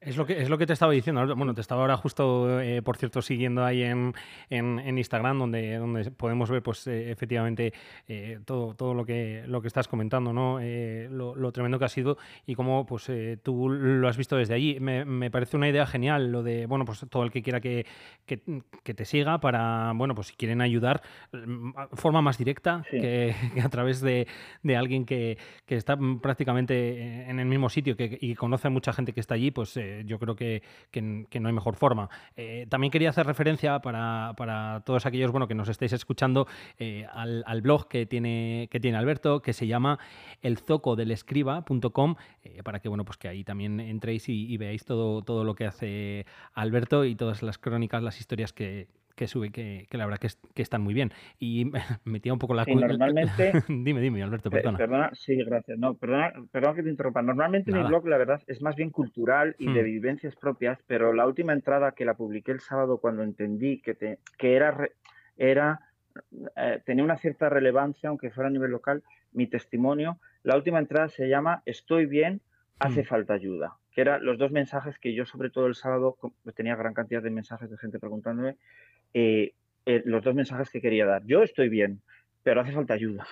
es 0.00 0.16
lo, 0.16 0.24
que, 0.24 0.40
es 0.40 0.48
lo 0.48 0.56
que 0.56 0.66
te 0.66 0.72
estaba 0.72 0.92
diciendo. 0.92 1.36
Bueno, 1.36 1.52
te 1.52 1.60
estaba 1.60 1.82
ahora 1.82 1.96
justo, 1.98 2.58
eh, 2.60 2.80
por 2.80 2.96
cierto, 2.96 3.20
siguiendo 3.20 3.62
ahí 3.62 3.82
en, 3.82 4.14
en, 4.48 4.96
Instagram, 4.96 5.38
donde, 5.38 5.76
donde 5.76 6.10
podemos 6.10 6.48
ver, 6.48 6.62
pues, 6.62 6.86
eh, 6.86 7.10
efectivamente, 7.10 7.74
eh, 8.08 8.40
todo, 8.46 8.74
todo 8.74 8.94
lo 8.94 9.04
que, 9.04 9.44
lo 9.46 9.60
que 9.60 9.68
estás 9.68 9.88
comentando, 9.88 10.32
¿no? 10.32 10.58
Lo, 11.10 11.52
tremendo 11.52 11.78
que 11.78 11.84
ha 11.84 11.88
sido 11.88 12.16
y 12.46 12.54
cómo, 12.54 12.86
pues, 12.86 13.10
tú 13.42 13.68
lo 13.68 14.08
has 14.08 14.16
visto 14.16 14.36
desde 14.36 14.54
allí. 14.54 14.80
Me, 14.80 15.30
parece 15.30 15.58
una 15.58 15.68
idea 15.68 15.84
genial 15.84 16.32
lo 16.32 16.42
de, 16.42 16.64
bueno, 16.64 16.86
pues, 16.86 17.04
todo 17.10 17.22
el 17.22 17.30
que 17.30 17.42
quiera 17.42 17.60
que, 17.60 17.84
te 18.24 19.04
siga 19.04 19.38
para, 19.40 19.92
bueno, 19.94 20.14
pues, 20.14 20.28
si 20.28 20.34
quieren 20.34 20.62
ayudar, 20.62 21.02
mm, 21.32 21.72
forma 21.92 22.22
más 22.22 22.38
directa 22.38 22.84
que, 22.90 23.34
a 23.62 23.68
través 23.68 24.00
de, 24.00 24.26
alguien 24.74 25.04
que, 25.04 25.36
está 25.66 25.98
prácticamente 26.22 27.28
en 27.28 27.38
el 27.38 27.46
mismo 27.46 27.68
sitio 27.68 27.96
que, 27.96 28.16
y 28.18 28.34
conoce 28.34 28.68
a 28.68 28.70
mucha 28.70 28.94
gente 28.94 29.12
que 29.12 29.20
está 29.20 29.34
allí, 29.34 29.50
pues 29.50 29.76
eh, 29.90 30.04
yo 30.06 30.18
creo 30.18 30.36
que, 30.36 30.62
no 31.40 31.48
hay 31.48 31.54
mejor 31.54 31.76
forma. 31.76 32.08
Eh, 32.36 32.66
también 32.68 32.90
quería 32.90 33.10
hacer 33.10 33.26
referencia 33.26 33.80
para, 33.80 34.82
todos 34.84 35.06
aquellos 35.06 35.30
bueno, 35.30 35.48
que 35.48 35.54
nos 35.54 35.68
estéis 35.68 35.92
escuchando 35.92 36.46
al, 37.12 37.62
blog 37.62 37.88
que 37.88 38.06
tiene, 38.06 38.68
que 38.70 38.80
tiene 38.80 38.98
Alberto, 38.98 39.42
que 39.42 39.52
se 39.52 39.66
llama 39.66 39.98
elzocodelescriba.com, 40.42 42.14
para 42.64 42.80
que, 42.80 42.88
bueno, 42.88 43.04
pues 43.04 43.18
que 43.18 43.28
ahí 43.28 43.44
también 43.44 43.80
entréis 43.80 44.28
y, 44.28 44.56
veáis 44.56 44.84
todo, 44.84 45.22
todo 45.22 45.44
lo 45.44 45.54
que 45.54 45.66
hace 45.66 46.26
Alberto 46.54 47.04
y 47.04 47.14
todas 47.14 47.42
las 47.42 47.58
crónicas, 47.58 48.02
las 48.02 48.18
historias 48.20 48.52
que, 48.52 48.88
que 49.20 49.26
sube, 49.26 49.50
que, 49.50 49.86
la 49.92 50.06
verdad 50.06 50.18
que, 50.18 50.62
están 50.62 50.80
muy 50.80 50.94
bien. 50.94 51.12
Y 51.38 51.70
metía 52.04 52.32
un 52.32 52.38
poco 52.38 52.54
la 52.54 52.64
culpa. 52.64 52.88
normalmente. 52.88 53.52
dime, 53.68 54.00
dime, 54.00 54.22
Alberto, 54.22 54.48
perdona. 54.50 54.78
Perdona, 54.78 55.10
sí, 55.12 55.36
gracias. 55.44 55.78
No, 55.78 55.94
perdona, 55.94 56.32
perdona 56.50 56.74
que 56.74 56.82
te 56.82 56.88
interrumpa. 56.88 57.20
Normalmente 57.20 57.70
mi 57.70 57.82
blog, 57.82 58.08
la 58.08 58.16
verdad, 58.16 58.40
es 58.46 58.62
más 58.62 58.76
bien 58.76 58.88
cultural 58.88 59.56
y 59.58 59.70
de 59.70 59.82
hmm. 59.82 59.84
vivencias 59.84 60.36
propias, 60.36 60.78
pero 60.86 61.12
la 61.12 61.26
última 61.26 61.52
entrada 61.52 61.92
que 61.92 62.06
la 62.06 62.14
publiqué 62.14 62.52
el 62.52 62.60
sábado 62.60 62.96
cuando 62.96 63.22
entendí 63.22 63.82
que, 63.82 63.92
te, 63.92 64.20
que 64.38 64.54
era, 64.54 64.88
era 65.36 65.80
eh, 66.56 66.80
tenía 66.86 67.04
una 67.04 67.18
cierta 67.18 67.50
relevancia, 67.50 68.08
aunque 68.08 68.30
fuera 68.30 68.48
a 68.48 68.52
nivel 68.52 68.70
local, 68.70 69.02
mi 69.32 69.48
testimonio. 69.48 70.18
La 70.44 70.56
última 70.56 70.78
entrada 70.78 71.10
se 71.10 71.28
llama 71.28 71.62
Estoy 71.66 72.06
bien, 72.06 72.40
hace 72.78 73.02
hmm. 73.02 73.04
falta 73.04 73.34
ayuda 73.34 73.76
que 73.92 74.02
eran 74.02 74.24
los 74.24 74.38
dos 74.38 74.52
mensajes 74.52 74.98
que 74.98 75.14
yo 75.14 75.26
sobre 75.26 75.50
todo 75.50 75.66
el 75.66 75.74
sábado 75.74 76.16
tenía 76.54 76.76
gran 76.76 76.94
cantidad 76.94 77.22
de 77.22 77.30
mensajes 77.30 77.70
de 77.70 77.76
gente 77.76 77.98
preguntándome 77.98 78.56
eh, 79.14 79.52
eh, 79.86 80.02
los 80.04 80.22
dos 80.22 80.34
mensajes 80.34 80.70
que 80.70 80.80
quería 80.80 81.06
dar. 81.06 81.24
Yo 81.24 81.42
estoy 81.42 81.68
bien, 81.68 82.00
pero 82.42 82.60
hace 82.60 82.72
falta 82.72 82.94
ayuda. 82.94 83.26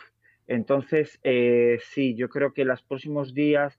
Entonces, 0.47 1.19
eh, 1.23 1.79
sí, 1.91 2.15
yo 2.15 2.29
creo 2.29 2.53
que 2.53 2.65
los 2.65 2.83
próximos 2.83 3.35
días, 3.35 3.79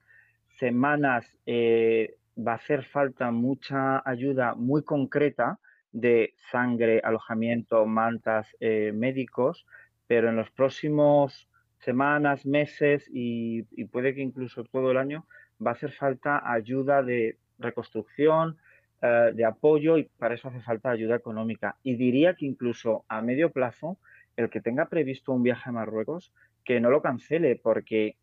semanas, 0.58 1.26
va 1.48 2.52
a 2.52 2.56
hacer 2.56 2.84
falta 2.84 3.30
mucha 3.30 4.02
ayuda 4.08 4.54
muy 4.54 4.82
concreta 4.82 5.58
de 5.92 6.34
sangre, 6.50 7.00
alojamiento, 7.02 7.84
mantas, 7.86 8.46
médicos, 8.60 9.66
pero 10.06 10.28
en 10.28 10.36
los 10.36 10.50
próximos 10.50 11.48
semanas, 11.80 12.46
meses 12.46 13.08
y, 13.12 13.64
y, 13.72 13.84
puede 13.86 14.14
que 14.14 14.20
incluso 14.20 14.64
todo 14.64 14.90
el 14.90 14.98
año 14.98 15.26
va 15.64 15.70
a 15.70 15.74
hacer 15.74 15.92
falta 15.92 16.42
ayuda 16.52 17.02
de 17.02 17.38
reconstrucción, 17.58 18.58
eh, 19.02 19.32
de 19.34 19.44
apoyo 19.44 19.96
y 19.96 20.04
para 20.18 20.34
eso 20.34 20.48
hace 20.48 20.60
falta 20.60 20.90
ayuda 20.90 21.16
económica. 21.16 21.76
Y 21.82 21.96
diría 21.96 22.34
que 22.34 22.46
incluso 22.46 23.04
a 23.08 23.22
medio 23.22 23.50
plazo, 23.50 23.98
el 24.36 24.50
que 24.50 24.60
tenga 24.60 24.88
previsto 24.88 25.32
un 25.32 25.42
viaje 25.42 25.70
a 25.70 25.72
Marruecos, 25.72 26.32
que 26.64 26.80
no 26.80 26.90
lo 26.90 27.02
cancele 27.02 27.56
porque 27.56 28.16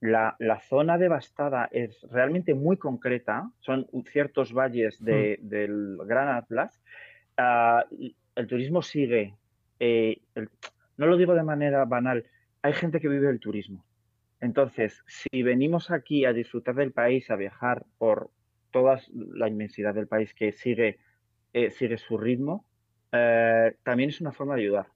la, 0.00 0.36
zona 0.68 0.98
devastada 0.98 1.68
es 1.70 2.02
realmente 2.10 2.54
muy 2.54 2.76
concreta, 2.76 3.50
son 3.60 3.86
ciertos 4.10 4.52
valles 4.52 5.00
hmm. 5.00 5.48
del 5.48 5.98
Gran 6.06 6.28
Atlas. 6.28 6.82
Ah, 7.36 7.84
el 8.34 8.46
turismo 8.46 8.82
sigue, 8.82 9.34
eh, 9.78 10.20
no 10.96 11.06
lo 11.06 11.16
digo 11.16 11.34
de 11.34 11.42
manera 11.42 11.84
banal, 11.84 12.24
hay 12.62 12.72
gente 12.72 13.00
que 13.00 13.08
vive 13.08 13.30
el 13.30 13.40
turismo. 13.40 13.84
Entonces, 14.40 15.02
si 15.06 15.42
venimos 15.42 15.90
aquí 15.90 16.24
a 16.24 16.32
disfrutar 16.32 16.74
del 16.74 16.92
país, 16.92 17.30
a 17.30 17.36
viajar 17.36 17.84
por 17.98 18.30
toda 18.70 19.00
la 19.14 19.48
inmensidad 19.48 19.94
del 19.94 20.06
país 20.06 20.34
que 20.34 20.52
sigue, 20.52 20.98
eh, 21.52 21.70
sigue 21.70 21.98
su 21.98 22.18
ritmo, 22.18 22.64
eh, 23.12 23.76
también 23.82 24.10
es 24.10 24.20
una 24.20 24.32
forma 24.32 24.54
de 24.54 24.62
ayudar. 24.62 24.86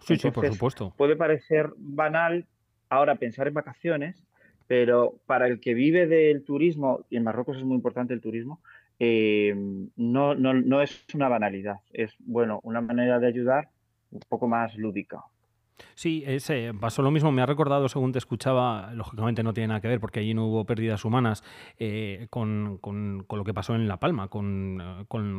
Sí, 0.00 0.16
sí, 0.16 0.30
por 0.30 0.46
supuesto. 0.46 0.92
Puede 0.96 1.16
parecer 1.16 1.70
banal 1.76 2.46
ahora 2.88 3.16
pensar 3.16 3.48
en 3.48 3.54
vacaciones, 3.54 4.24
pero 4.66 5.18
para 5.26 5.46
el 5.46 5.60
que 5.60 5.74
vive 5.74 6.06
del 6.06 6.44
turismo, 6.44 7.04
y 7.10 7.16
en 7.16 7.24
Marruecos 7.24 7.56
es 7.56 7.64
muy 7.64 7.76
importante 7.76 8.14
el 8.14 8.20
turismo, 8.20 8.60
eh, 8.98 9.54
no, 9.96 10.34
no, 10.34 10.54
no 10.54 10.80
es 10.80 11.04
una 11.14 11.28
banalidad, 11.28 11.80
es 11.92 12.14
bueno, 12.20 12.60
una 12.62 12.80
manera 12.80 13.18
de 13.18 13.26
ayudar 13.26 13.68
un 14.10 14.20
poco 14.28 14.46
más 14.46 14.76
lúdica. 14.76 15.24
Sí, 15.94 16.24
ese, 16.26 16.72
pasó 16.78 17.02
lo 17.02 17.10
mismo. 17.10 17.30
Me 17.30 17.42
ha 17.42 17.46
recordado, 17.46 17.88
según 17.88 18.12
te 18.12 18.18
escuchaba, 18.18 18.92
lógicamente 18.94 19.42
no 19.42 19.52
tiene 19.52 19.68
nada 19.68 19.80
que 19.80 19.88
ver 19.88 20.00
porque 20.00 20.20
allí 20.20 20.34
no 20.34 20.46
hubo 20.46 20.64
pérdidas 20.64 21.04
humanas 21.04 21.44
eh, 21.78 22.26
con, 22.30 22.78
con, 22.78 23.24
lo 23.30 23.44
que 23.44 23.54
pasó 23.54 23.74
en 23.74 23.86
La 23.86 23.98
Palma, 23.98 24.28
con, 24.28 24.78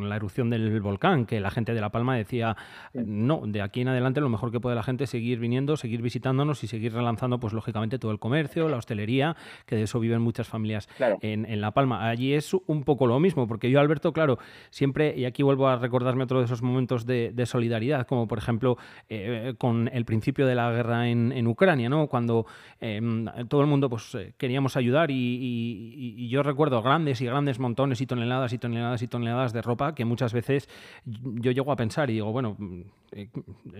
la 0.10 0.16
erupción 0.16 0.50
del 0.50 0.80
volcán, 0.82 1.26
que 1.26 1.40
la 1.40 1.52
gente 1.52 1.74
de 1.74 1.82
La 1.82 1.92
Palma 1.92 2.16
decía, 2.16 2.56
no, 2.94 3.42
de 3.46 3.62
aquí 3.62 3.82
en 3.82 3.90
adelante 3.90 4.22
lo 4.22 4.30
mejor 4.30 4.52
que 4.52 4.60
puede 4.60 4.76
la 4.76 4.84
gente 4.84 5.06
es 5.06 5.10
seguir 5.10 5.40
viniendo, 5.40 5.78
seguir 5.78 6.02
visitándonos 6.02 6.64
y 6.64 6.68
seguir 6.68 6.94
relanzando, 6.94 7.40
pues 7.40 7.54
lógicamente, 7.54 8.00
todo 8.00 8.12
el 8.12 8.20
comercio, 8.20 8.70
la 8.70 8.78
hostelería, 8.78 9.36
que 9.66 9.76
de 9.76 9.84
eso 9.84 10.00
viven 10.00 10.22
muchas 10.22 10.48
familias 10.48 10.88
en, 11.22 11.46
en, 11.46 11.62
La 11.62 11.72
Palma. 11.72 12.08
Allí 12.08 12.34
es 12.34 12.54
un 12.54 12.84
poco 12.84 13.08
lo 13.08 13.20
mismo, 13.20 13.48
porque 13.48 13.70
yo, 13.70 13.80
Alberto, 13.80 14.14
claro, 14.14 14.40
siempre, 14.70 15.14
y 15.18 15.26
aquí 15.26 15.44
vuelvo 15.44 15.68
a 15.68 15.78
recordarme 15.78 16.24
otro 16.24 16.40
de 16.40 16.46
esos 16.46 16.62
momentos 16.62 17.06
de, 17.06 17.46
solidaridad, 17.46 18.08
como 18.08 18.28
por 18.28 18.40
ejemplo 18.40 18.76
eh, 19.08 19.54
con 19.60 19.88
el 19.94 20.04
principio 20.04 20.45
de 20.46 20.56
la 20.56 20.72
guerra 20.72 21.10
en, 21.10 21.48
Ucrania, 21.48 21.90
¿no? 21.90 22.08
Cuando 22.08 22.46
em, 22.80 23.25
todo 23.48 23.62
el 23.62 23.68
mundo 23.68 23.90
pues, 23.90 24.14
eh, 24.16 24.34
queríamos 24.38 24.78
ayudar 24.78 25.10
y, 25.12 26.28
yo 26.30 26.44
recuerdo 26.44 26.82
grandes 26.82 27.22
y 27.22 27.25
grandes 27.25 27.60
montones 27.60 28.02
y 28.02 28.08
toneladas 28.08 28.54
y 28.54 28.58
toneladas 28.58 29.02
y 29.02 29.08
toneladas 29.08 29.54
de 29.54 29.62
ropa 29.62 29.96
que 29.96 30.06
muchas 30.06 30.34
veces 30.34 30.68
yo 31.06 31.52
llego 31.52 31.72
a 31.72 31.75
pensar 31.75 32.10
y 32.10 32.14
digo, 32.14 32.32
bueno, 32.32 32.58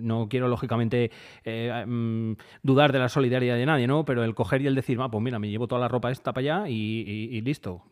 no 0.02 0.28
quiero 0.30 0.48
lógicamente 0.48 1.12
eh, 1.44 1.86
mm, 1.86 2.34
dudar 2.64 2.92
de 2.92 3.00
la 3.00 3.10
solidaridad 3.10 3.56
de 3.56 3.66
nadie, 3.66 3.88
¿no? 3.88 4.06
Pero 4.06 4.24
el 4.24 4.36
coger 4.36 4.62
y 4.62 4.68
el 4.68 4.76
decir, 4.76 4.98
ah, 5.02 5.10
pues 5.10 5.24
mira, 5.24 5.40
me 5.40 5.50
llevo 5.50 5.68
toda 5.68 5.82
la 5.82 5.88
ropa 5.88 6.12
esta 6.12 6.34
para 6.34 6.62
allá 6.62 6.70
y, 6.70 7.42
listo. 7.42 7.84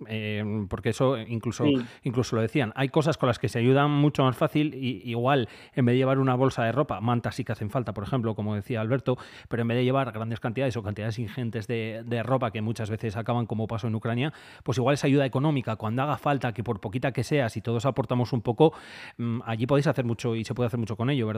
porque 0.70 0.90
eso 0.90 1.18
incluso, 1.18 1.66
incluso 2.04 2.36
lo 2.36 2.42
decían. 2.42 2.72
Hay 2.76 2.90
cosas 2.90 3.18
con 3.18 3.28
las 3.28 3.40
que 3.40 3.50
se 3.50 3.60
ayudan 3.60 3.92
mucho 3.92 4.24
más 4.24 4.38
fácil 4.38 4.74
y 4.74 5.02
igual 5.10 5.48
en 5.76 5.86
vez 5.86 5.94
de 5.94 5.98
llevar 5.98 6.20
una 6.20 6.36
bolsa 6.36 6.64
de 6.64 6.72
ropa, 6.72 7.02
mantas 7.02 7.36
sí 7.36 7.44
que 7.44 7.52
hacen 7.52 7.70
falta, 7.70 7.94
por 7.94 8.04
ejemplo, 8.04 8.36
como 8.36 8.56
decía 8.56 8.82
Alberto, 8.82 9.18
pero 9.50 9.62
en 9.62 9.68
vez 9.68 9.78
de 9.78 9.84
llevar 9.84 10.12
grandes 10.12 10.40
cantidades 10.40 10.78
o 10.78 10.84
cantidades 10.84 11.20
ingentes 11.20 11.68
de, 11.68 12.24
ropa 12.24 12.52
que 12.52 12.62
muchas 12.62 12.90
veces 12.90 13.18
acaban 13.18 13.46
como 13.46 13.68
pasó 13.68 13.88
en 13.88 13.96
Ucrania, 13.96 14.34
pues 14.64 14.78
igual 14.78 14.94
esa 14.94 15.08
ayuda 15.08 15.26
económica, 15.26 15.76
cuando 15.76 16.04
haga 16.04 16.18
falta, 16.18 16.54
que 16.54 16.64
por 16.64 16.80
poquita 16.80 17.12
que 17.12 17.24
sea, 17.24 17.50
si 17.50 17.62
todos 17.62 17.86
aportamos 17.86 18.32
un 18.32 18.42
poco, 18.42 18.74
mm, 19.18 19.42
allí 19.46 19.66
podéis 19.68 19.88
hacer 19.88 20.06
mucho 20.06 20.36
y 20.36 20.46
se 20.46 20.54
puede 20.54 20.68
hacer 20.68 20.80
mucho 20.80 20.96
con 20.96 21.10
ello, 21.10 21.28
¿verdad? 21.28 21.33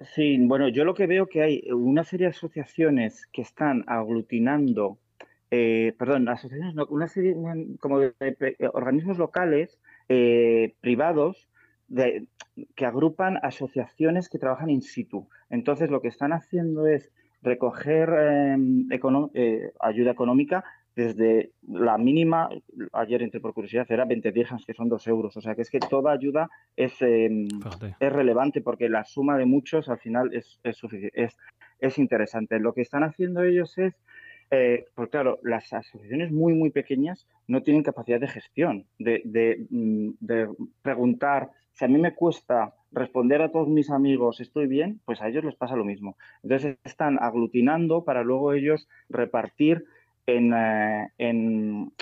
Sí, 0.00 0.38
bueno, 0.46 0.68
yo 0.68 0.84
lo 0.84 0.94
que 0.94 1.06
veo 1.06 1.26
que 1.26 1.42
hay 1.42 1.62
una 1.72 2.04
serie 2.04 2.26
de 2.26 2.30
asociaciones 2.30 3.26
que 3.32 3.42
están 3.42 3.84
aglutinando, 3.88 4.98
eh, 5.50 5.92
perdón, 5.98 6.28
asociaciones, 6.28 6.74
no, 6.76 6.86
una 6.86 7.08
serie 7.08 7.34
como 7.80 7.98
de, 7.98 8.56
organismos 8.72 9.18
locales 9.18 9.80
eh, 10.08 10.74
privados 10.80 11.48
que 12.74 12.86
agrupan 12.86 13.38
asociaciones 13.42 14.28
que 14.28 14.38
trabajan 14.38 14.70
in 14.70 14.82
situ. 14.82 15.28
Entonces, 15.50 15.90
lo 15.90 16.00
que 16.00 16.08
están 16.08 16.32
haciendo 16.32 16.86
es 16.86 17.10
recoger 17.42 18.08
em, 18.10 18.88
eh, 19.34 19.72
ayuda 19.80 20.10
económica 20.10 20.64
desde 20.98 21.52
la 21.68 21.96
mínima, 21.96 22.48
ayer 22.92 23.22
entre 23.22 23.40
por 23.40 23.54
curiosidad, 23.54 23.86
era 23.88 24.04
20 24.04 24.32
dirhams, 24.32 24.66
que 24.66 24.74
son 24.74 24.88
2 24.88 25.06
euros. 25.06 25.36
O 25.36 25.40
sea, 25.40 25.54
que 25.54 25.62
es 25.62 25.70
que 25.70 25.78
toda 25.78 26.10
ayuda 26.10 26.50
es, 26.74 27.00
em, 27.02 27.46
es 28.00 28.12
relevante 28.12 28.60
porque 28.60 28.88
la 28.88 29.04
suma 29.04 29.38
de 29.38 29.46
muchos 29.46 29.88
al 29.88 30.00
final 30.00 30.34
es, 30.34 30.58
es, 30.64 30.80
es, 31.14 31.36
es 31.78 31.98
interesante. 31.98 32.58
Lo 32.58 32.74
que 32.74 32.82
están 32.82 33.04
haciendo 33.04 33.44
ellos 33.44 33.78
es 33.78 33.94
eh, 34.50 34.86
pues 34.94 35.10
claro, 35.10 35.38
las 35.42 35.72
asociaciones 35.72 36.32
muy, 36.32 36.54
muy 36.54 36.70
pequeñas 36.70 37.28
no 37.46 37.62
tienen 37.62 37.82
capacidad 37.82 38.18
de 38.18 38.28
gestión, 38.28 38.86
de, 38.98 39.66
mm, 39.70 40.10
preguntar, 40.82 41.50
si 41.74 41.84
a 41.84 41.88
mí 41.88 41.98
me 41.98 42.14
cuesta 42.14 42.74
responder 42.90 43.42
a 43.42 43.50
todos 43.52 43.68
mis 43.68 43.90
amigos, 43.90 44.40
estoy 44.40 44.66
bien, 44.66 45.00
pues 45.04 45.20
a 45.20 45.28
ellos 45.28 45.44
les 45.44 45.54
pasa 45.54 45.76
lo 45.76 45.84
mismo. 45.84 46.16
Entonces 46.42 46.78
están 46.82 47.18
aglutinando 47.20 48.04
para 48.04 48.24
luego 48.24 48.54
ellos 48.54 48.88
repartir 49.10 49.84
en, 50.28 50.52
eh, 50.54 51.08
en, 51.16 51.92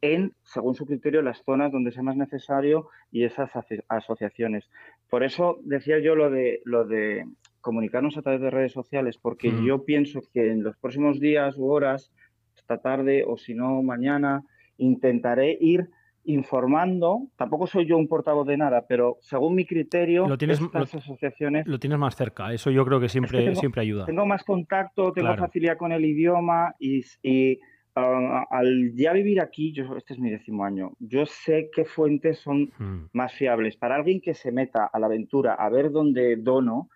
en, 0.00 0.32
según 0.44 0.74
su 0.74 0.86
criterio, 0.86 1.22
las 1.22 1.42
zonas 1.44 1.72
donde 1.72 1.90
sea 1.90 2.04
más 2.04 2.16
necesario 2.16 2.88
y 3.10 3.24
esas 3.24 3.50
asociaciones. 3.88 4.70
Por 5.10 5.24
eso 5.24 5.58
decía 5.62 5.98
yo 5.98 6.14
lo 6.14 6.30
de, 6.30 6.60
lo 6.64 6.84
de 6.84 7.26
comunicarnos 7.60 8.16
a 8.16 8.22
través 8.22 8.40
de 8.40 8.50
redes 8.50 8.72
sociales, 8.72 9.18
porque 9.18 9.50
mm. 9.50 9.64
yo 9.66 9.84
pienso 9.84 10.20
que 10.32 10.52
en 10.52 10.62
los 10.62 10.76
próximos 10.76 11.18
días 11.18 11.56
u 11.58 11.66
horas, 11.66 12.12
esta 12.56 12.78
tarde 12.78 13.24
o 13.26 13.36
si 13.36 13.54
no 13.54 13.82
mañana, 13.82 14.44
intentaré 14.76 15.58
ir 15.60 15.90
informando, 16.28 17.28
tampoco 17.36 17.66
soy 17.66 17.86
yo 17.86 17.96
un 17.96 18.06
portavoz 18.06 18.46
de 18.46 18.58
nada, 18.58 18.84
pero 18.86 19.16
según 19.22 19.54
mi 19.54 19.64
criterio, 19.64 20.28
lo 20.28 20.36
tienes, 20.36 20.60
estas 20.60 20.94
asociaciones... 20.94 21.66
Lo 21.66 21.78
tienes 21.78 21.98
más 21.98 22.16
cerca, 22.16 22.52
eso 22.52 22.70
yo 22.70 22.84
creo 22.84 23.00
que 23.00 23.08
siempre, 23.08 23.54
siempre 23.54 23.80
ayuda. 23.80 24.04
Tengo 24.04 24.26
más 24.26 24.44
contacto, 24.44 25.12
tengo 25.12 25.34
facilidad 25.36 25.78
con 25.78 25.90
el 25.90 26.04
idioma 26.04 26.74
y, 26.78 27.02
ah, 27.96 28.44
al 28.50 28.92
ya 28.94 29.14
vivir 29.14 29.40
aquí, 29.40 29.72
yo, 29.72 29.84
este 29.96 30.12
es 30.12 30.20
mi 30.20 30.30
décimo 30.30 30.64
año, 30.64 30.92
yo 30.98 31.24
sé 31.24 31.70
qué 31.74 31.86
fuentes 31.86 32.40
son 32.40 32.72
mm. 32.78 33.06
más 33.14 33.32
fiables. 33.32 33.78
Para 33.78 33.96
alguien 33.96 34.20
que 34.20 34.34
se 34.34 34.52
meta 34.52 34.84
a 34.84 34.98
la 34.98 35.06
aventura 35.06 35.54
a 35.54 35.70
ver 35.70 35.90
dónde 35.90 36.36
dono, 36.36 36.90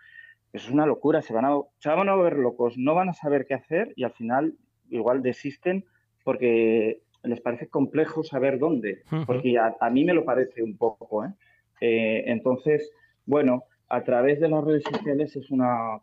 es 0.53 0.69
una 0.69 0.85
locura, 0.85 1.23
se 1.23 1.33
van, 1.33 1.47
a, 1.47 1.57
se 1.79 1.89
van 1.89 2.11
a 2.11 2.17
ver 2.17 2.37
locos, 2.37 2.77
no 2.77 2.95
van 2.95 3.09
a 3.09 3.15
saber 3.15 3.47
qué 3.47 3.55
hacer 3.55 3.95
y 3.97 4.05
al 4.05 4.13
final 4.13 4.55
igual 4.91 5.23
desisten 5.23 5.87
porque 6.23 7.01
les 7.23 7.41
parece 7.41 7.69
complejo 7.69 8.25
saber 8.25 8.59
dónde, 8.59 9.03
porque 9.27 9.57
a, 9.59 9.91
mí 9.91 10.05
me 10.05 10.15
lo 10.15 10.25
parece 10.25 10.63
un 10.63 10.77
poco. 10.77 11.25
¿eh? 11.25 11.33
Eh, 11.81 12.25
entonces, 12.27 12.91
bueno, 13.27 13.65
a 13.89 14.03
través 14.03 14.41
de 14.41 14.49
las 14.49 14.65
redes 14.65 14.85
sociales 14.85 15.37
es 15.37 15.51
una 15.51 16.01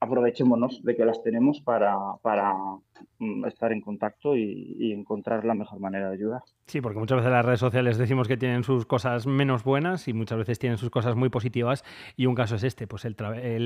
aprovechémonos 0.00 0.82
de 0.84 0.94
que 0.94 1.04
las 1.04 1.22
tenemos 1.22 1.60
para, 1.60 1.96
para 2.22 2.54
estar 3.46 3.72
en 3.72 3.80
contacto 3.80 4.36
y, 4.36 4.92
encontrar 4.92 5.44
la 5.44 5.54
mejor 5.54 5.80
manera 5.80 6.08
de 6.08 6.14
ayudar. 6.14 6.42
Sí, 6.66 6.80
porque 6.80 6.98
muchas 6.98 7.18
veces 7.18 7.32
las 7.32 7.44
redes 7.44 7.60
sociales 7.60 7.98
decimos 7.98 8.26
que 8.28 8.36
tienen 8.36 8.64
sus 8.64 8.86
cosas 8.86 9.26
menos 9.26 9.64
buenas 9.64 10.08
y 10.08 10.12
muchas 10.12 10.38
veces 10.38 10.58
tienen 10.58 10.78
sus 10.78 10.90
cosas 10.90 11.14
muy 11.14 11.28
positivas 11.28 11.84
y 12.16 12.26
un 12.26 12.34
caso 12.34 12.56
es 12.56 12.64
este, 12.64 12.86
pues 12.86 13.04
el, 13.04 13.16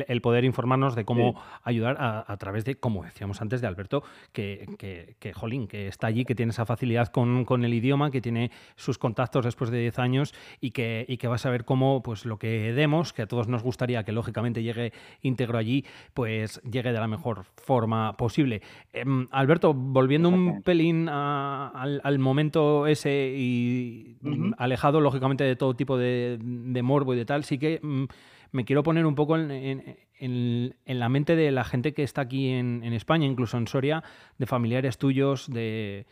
el, 0.07 0.21
poder 0.21 0.45
informarnos 0.45 0.95
de 0.95 1.05
cómo 1.05 1.41
ayudar 1.63 1.97
a, 1.99 2.37
través 2.37 2.65
de, 2.65 2.77
como 2.77 3.05
decíamos 3.05 3.41
antes 3.41 3.61
de 3.61 3.67
Alberto, 3.67 4.03
que, 4.33 4.67
que, 4.79 5.17
que, 5.19 5.33
jolín, 5.33 5.67
que 5.69 5.89
está 5.89 6.07
allí, 6.07 6.25
que 6.25 6.35
tiene 6.35 6.51
esa 6.51 6.67
facilidad 6.67 7.09
con, 7.09 7.45
con, 7.45 7.65
el 7.65 7.75
idioma, 7.75 8.11
que 8.11 8.21
tiene 8.21 8.51
sus 8.77 8.99
contactos 8.99 9.45
después 9.45 9.71
de 9.71 9.79
10 9.79 9.99
años 9.99 10.35
y 10.61 10.71
que, 10.71 11.05
y 11.09 11.17
que 11.17 11.29
va 11.29 11.37
a 11.37 11.39
saber 11.39 11.65
cómo 11.65 12.03
pues 12.03 12.25
lo 12.25 12.39
que 12.39 12.73
demos, 12.73 13.13
que 13.13 13.23
a 13.23 13.27
todos 13.27 13.49
nos 13.49 13.63
gustaría 13.63 14.05
que 14.05 14.13
lógicamente 14.13 14.63
llegue 14.63 14.93
íntegro 15.23 15.59
allí, 15.59 15.85
pues 16.15 16.61
llegue 16.63 16.93
de 16.93 17.01
la 17.01 17.09
mejor 17.09 17.45
forma 17.57 18.17
posible. 18.17 18.63
Em, 18.93 19.22
Alberto, 19.31 19.75
volviendo 19.75 20.29
un 20.29 20.63
pelín 20.63 21.09
al, 21.09 22.19
momento 22.19 22.87
ese 22.87 23.35
y 23.37 24.17
mm, 24.21 24.53
alejado 24.59 25.01
lógicamente 25.01 25.45
de 25.45 25.57
todo 25.57 25.75
tipo 25.75 25.97
de, 25.97 26.39
morbo 26.83 27.15
y 27.15 27.17
de 27.17 27.25
tal, 27.25 27.45
sí 27.45 27.59
que 27.59 27.81
mm, 27.83 28.05
me 28.53 28.65
quiero 28.65 28.83
poner 28.83 29.07
un 29.07 29.15
poco 29.15 29.37
en, 29.37 30.75
la 30.87 31.09
mente 31.09 31.37
de 31.37 31.51
la 31.51 31.65
gente 31.65 31.93
que 31.95 32.03
está 32.03 32.23
aquí 32.23 32.51
en, 32.51 32.85
España, 32.93 33.27
incluso 33.27 33.57
en 33.57 33.67
Soria, 33.67 34.05
de 34.39 34.47
familiares 34.47 34.99
tuyos, 34.99 35.51
de, 35.51 36.07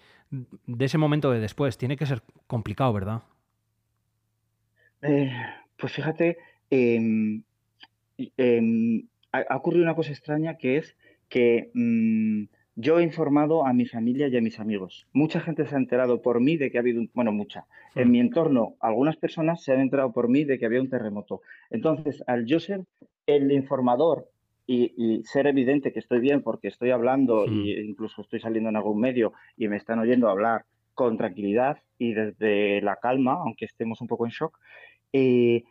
ese 0.78 0.98
momento 0.98 1.30
de 1.30 1.40
después. 1.40 1.78
Tiene 1.78 1.96
que 1.96 2.06
ser 2.06 2.22
complicado, 2.46 2.92
¿verdad? 2.92 3.22
Eh, 5.02 5.32
pues 5.76 5.92
fíjate, 5.92 6.38
em, 6.70 7.42
em, 8.36 9.02
ha, 9.32 9.56
ocurrido 9.56 9.84
una 9.84 9.94
cosa 9.94 10.10
extraña 10.10 10.56
que 10.56 10.76
es 10.78 10.96
que 11.28 11.70
mm, 11.74 12.44
yo 12.76 12.98
he 12.98 13.02
informado 13.02 13.66
a 13.66 13.72
mi 13.72 13.86
familia 13.86 14.28
y 14.28 14.36
a 14.36 14.40
mis 14.40 14.58
amigos. 14.60 15.06
Mucha 15.12 15.40
gente 15.40 15.66
se 15.66 15.74
ha 15.74 15.78
enterado 15.78 16.22
por 16.22 16.40
mí 16.40 16.56
de 16.56 16.70
que 16.70 16.78
ha 16.78 16.80
habido 16.80 17.00
un, 17.00 17.10
bueno, 17.14 17.32
mucha. 17.32 17.66
En 17.94 18.10
mi 18.10 18.20
entorno, 18.20 18.74
algunas 18.80 19.16
personas 19.16 19.62
se 19.62 19.72
han 19.72 19.80
enterado 19.80 20.12
por 20.12 20.28
mí 20.28 20.44
de 20.44 20.58
que 20.58 20.66
había 20.66 20.80
un 20.80 20.88
terremoto. 20.88 21.42
Entonces, 21.70 22.22
al 22.26 22.46
yo 22.46 22.60
ser 22.60 22.84
el 23.26 23.52
informador 23.52 24.28
y, 24.66 25.22
ser 25.24 25.48
evidente 25.48 25.92
que 25.92 25.98
estoy 25.98 26.20
bien 26.20 26.42
porque 26.42 26.68
estoy 26.68 26.90
hablando 26.90 27.44
e 27.44 27.82
incluso 27.82 28.22
estoy 28.22 28.40
saliendo 28.40 28.70
en 28.70 28.76
algún 28.76 29.00
medio 29.00 29.32
y 29.56 29.66
me 29.66 29.76
están 29.76 29.98
oyendo 29.98 30.28
hablar 30.28 30.64
con 30.94 31.16
tranquilidad 31.16 31.78
y 31.98 32.12
desde 32.12 32.80
la 32.82 32.96
calma, 32.96 33.34
aunque 33.34 33.64
estemos 33.64 34.00
un 34.00 34.06
poco 34.06 34.26
en 34.26 34.30
shock, 34.30 34.58
eh, 35.12 35.64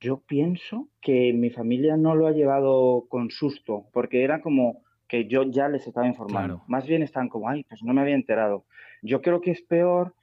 yo 0.00 0.22
pienso 0.26 0.88
que 1.00 1.32
mi 1.32 1.50
familia 1.50 1.96
no 1.96 2.14
lo 2.14 2.26
ha 2.26 2.32
llevado 2.32 3.06
con 3.08 3.30
susto, 3.30 3.86
porque 3.92 4.22
era 4.22 4.40
como 4.40 4.82
que 5.08 5.26
yo 5.26 5.42
ya 5.44 5.68
les 5.68 5.86
estaba 5.86 6.06
informando. 6.06 6.62
Más 6.68 6.86
bien 6.86 7.02
están 7.02 7.28
como, 7.28 7.48
ay, 7.48 7.64
pues 7.64 7.82
no 7.82 7.94
me 7.94 8.02
había 8.02 8.14
enterado. 8.14 8.66
Yo 9.02 9.22
creo 9.22 9.40
que 9.40 9.50
es 9.50 9.62
peor 9.62 10.14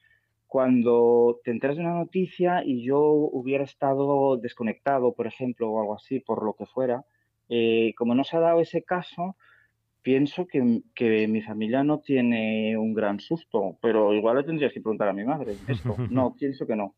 cuando 0.48 1.40
te 1.44 1.52
enteras 1.52 1.76
de 1.76 1.84
una 1.84 1.96
noticia 1.96 2.64
y 2.64 2.84
yo 2.84 3.02
hubiera 3.02 3.64
estado 3.64 4.38
desconectado, 4.38 5.14
por 5.14 5.28
ejemplo, 5.28 5.70
o 5.70 5.82
algo 5.82 5.96
así, 5.96 6.20
por 6.20 6.44
lo 6.44 6.54
que 6.54 6.68
fuera. 6.68 7.04
Eh, 7.50 7.94
como 7.98 8.16
no 8.16 8.24
se 8.24 8.38
ha 8.38 8.40
dado 8.40 8.62
ese 8.62 8.84
caso, 8.84 9.36
pienso 10.02 10.46
que, 10.48 10.82
que, 10.94 11.28
mi 11.28 11.42
familia 11.42 11.84
no 11.84 12.00
tiene 12.00 12.78
un 12.78 12.94
gran 12.94 13.20
susto, 13.20 13.78
pero 13.82 14.14
igual 14.14 14.38
le 14.38 14.44
tendrías 14.44 14.72
que 14.72 14.82
preguntar 14.82 15.10
a 15.10 15.14
mi 15.14 15.24
madre 15.24 15.56
esto. 15.68 15.96
No, 16.10 16.36
pienso 16.36 16.68
que 16.68 16.76
no. 16.76 16.94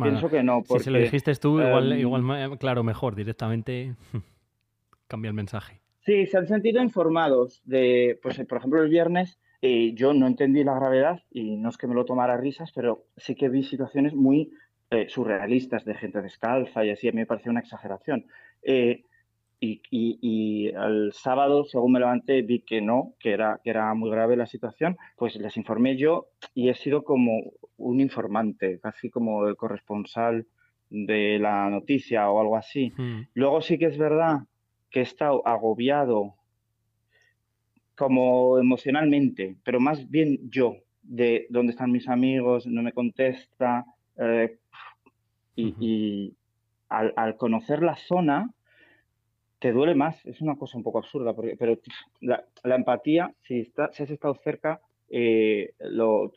Pienso 0.00 0.28
que 0.28 0.42
no. 0.42 0.62
si 0.64 0.78
se 0.78 0.90
lo 0.90 0.98
dijiste 0.98 1.34
tú, 1.34 1.60
igual, 1.60 1.92
em, 1.92 2.00
igual, 2.00 2.58
claro, 2.58 2.84
mejor, 2.84 3.14
directamente 3.14 3.94
cambia 5.08 5.28
el 5.30 5.34
mensaje. 5.34 5.80
Sí, 6.06 6.24
se 6.26 6.38
han 6.38 6.46
sentido 6.46 6.80
informados 6.80 7.60
de, 7.64 8.16
pues 8.22 8.38
por 8.46 8.58
ejemplo, 8.58 8.80
el 8.80 8.88
viernes 8.88 9.40
eh, 9.60 9.92
yo 9.94 10.14
no 10.14 10.28
entendí 10.28 10.62
la 10.62 10.76
gravedad 10.76 11.20
y 11.32 11.56
no 11.56 11.68
es 11.68 11.76
que 11.76 11.88
me 11.88 11.96
lo 11.96 12.04
tomara 12.04 12.36
risas, 12.36 12.70
pero 12.72 13.06
sí 13.16 13.34
que 13.34 13.48
vi 13.48 13.64
situaciones 13.64 14.14
muy 14.14 14.52
eh, 14.90 15.08
surrealistas 15.08 15.84
de 15.84 15.94
gente 15.94 16.22
descalza 16.22 16.84
y 16.84 16.90
así, 16.90 17.08
a 17.08 17.10
mí 17.10 17.18
me 17.18 17.26
parecía 17.26 17.50
una 17.50 17.60
exageración. 17.60 18.26
Eh, 18.62 19.02
y, 19.58 19.80
y, 19.90 20.68
el 20.68 21.12
sábado, 21.12 21.64
según 21.64 21.92
me 21.92 21.98
levanté, 21.98 22.42
vi 22.42 22.60
que 22.60 22.80
no, 22.80 23.14
que 23.18 23.32
era, 23.32 23.58
que 23.64 23.70
era 23.70 23.92
muy 23.94 24.10
grave 24.10 24.36
la 24.36 24.46
situación, 24.46 24.96
pues 25.16 25.34
les 25.34 25.56
informé 25.56 25.96
yo 25.96 26.28
y 26.54 26.68
he 26.68 26.74
sido 26.74 27.02
como 27.02 27.52
un 27.78 28.00
informante, 28.00 28.78
casi 28.80 29.10
como 29.10 29.48
el 29.48 29.56
corresponsal 29.56 30.46
de 30.88 31.38
la 31.40 31.68
noticia 31.68 32.30
o 32.30 32.40
algo 32.40 32.56
así. 32.56 32.92
Hmm. 32.96 33.22
Luego 33.34 33.60
sí 33.60 33.76
que 33.76 33.86
es 33.86 33.98
verdad 33.98 34.42
que 34.90 35.00
he 35.00 35.02
estado 35.02 35.46
agobiado 35.46 36.34
como 37.96 38.58
emocionalmente, 38.58 39.56
pero 39.64 39.80
más 39.80 40.08
bien 40.10 40.50
yo, 40.50 40.76
de 41.02 41.46
dónde 41.50 41.72
están 41.72 41.92
mis 41.92 42.08
amigos, 42.08 42.66
no 42.66 42.82
me 42.82 42.92
contesta. 42.92 43.84
Eh, 44.18 44.58
y, 45.56 46.36
al, 46.88 47.36
conocer 47.36 47.82
la 47.82 47.96
zona, 47.96 48.50
te 49.58 49.72
duele 49.72 49.94
más. 49.94 50.24
Es 50.26 50.40
una 50.40 50.56
cosa 50.56 50.76
un 50.76 50.84
poco 50.84 50.98
absurda, 50.98 51.34
porque, 51.34 51.56
pero 51.56 51.78
la, 52.20 52.44
empatía, 52.64 53.34
si, 53.42 53.60
está, 53.60 53.90
si 53.92 54.02
has 54.02 54.10
estado 54.10 54.34
cerca, 54.34 54.80
eh, 55.08 55.74
lo, 55.78 56.32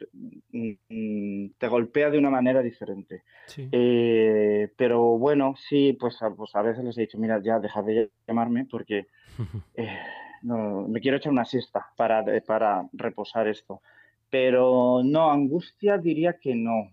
mm, 0.51 1.47
te 1.57 1.67
golpea 1.67 2.09
de 2.09 2.17
una 2.17 2.29
manera 2.29 2.61
diferente. 2.61 3.23
Eh, 3.57 4.71
pero 4.77 5.17
bueno, 5.17 5.55
sí, 5.57 5.93
pues 5.99 6.21
a, 6.21 6.29
pues 6.31 6.55
a 6.55 6.61
veces 6.61 6.83
les 6.83 6.97
he 6.97 7.01
dicho, 7.01 7.17
mira, 7.17 7.41
ya 7.41 7.59
deja 7.59 7.81
de 7.81 8.11
llamarme 8.27 8.67
porque 8.69 9.07
eh, 9.75 9.97
no, 10.43 10.87
me 10.87 11.01
quiero 11.01 11.17
echar 11.17 11.31
una 11.31 11.45
siesta 11.45 11.87
para, 11.95 12.23
para 12.45 12.87
reposar 12.93 13.47
esto. 13.47 13.81
Pero 14.29 15.01
no, 15.03 15.31
angustia 15.31 15.97
diría 15.97 16.33
que 16.33 16.55
no. 16.55 16.91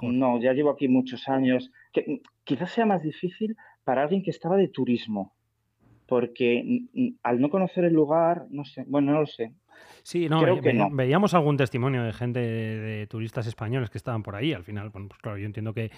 No, 0.00 0.40
ya 0.40 0.52
llevo 0.52 0.70
aquí 0.70 0.88
muchos 0.88 1.28
años. 1.28 1.70
Que, 1.92 2.22
quizás 2.44 2.70
sea 2.70 2.86
más 2.86 3.02
difícil 3.02 3.56
para 3.84 4.02
alguien 4.02 4.22
que 4.22 4.30
estaba 4.30 4.56
de 4.56 4.68
turismo, 4.68 5.34
porque 6.06 6.86
al 7.22 7.40
no 7.40 7.50
conocer 7.50 7.84
el 7.84 7.92
lugar, 7.94 8.46
no 8.50 8.64
sé, 8.64 8.84
bueno, 8.86 9.12
no 9.12 9.20
lo 9.20 9.26
sé, 9.26 9.52
Sí, 10.02 10.28
no, 10.28 10.40
veíamos 10.92 11.34
algún 11.34 11.56
testimonio 11.56 12.02
de 12.02 12.12
gente, 12.12 12.40
de, 12.40 13.06
turistas 13.06 13.46
españoles 13.46 13.90
que 13.90 13.98
estaban 13.98 14.22
por 14.22 14.36
ahí. 14.36 14.52
Al 14.52 14.64
final, 14.64 14.90
bueno, 14.90 15.08
pues 15.08 15.20
claro, 15.20 15.38
yo 15.38 15.46
entiendo 15.46 15.72
que 15.72 15.90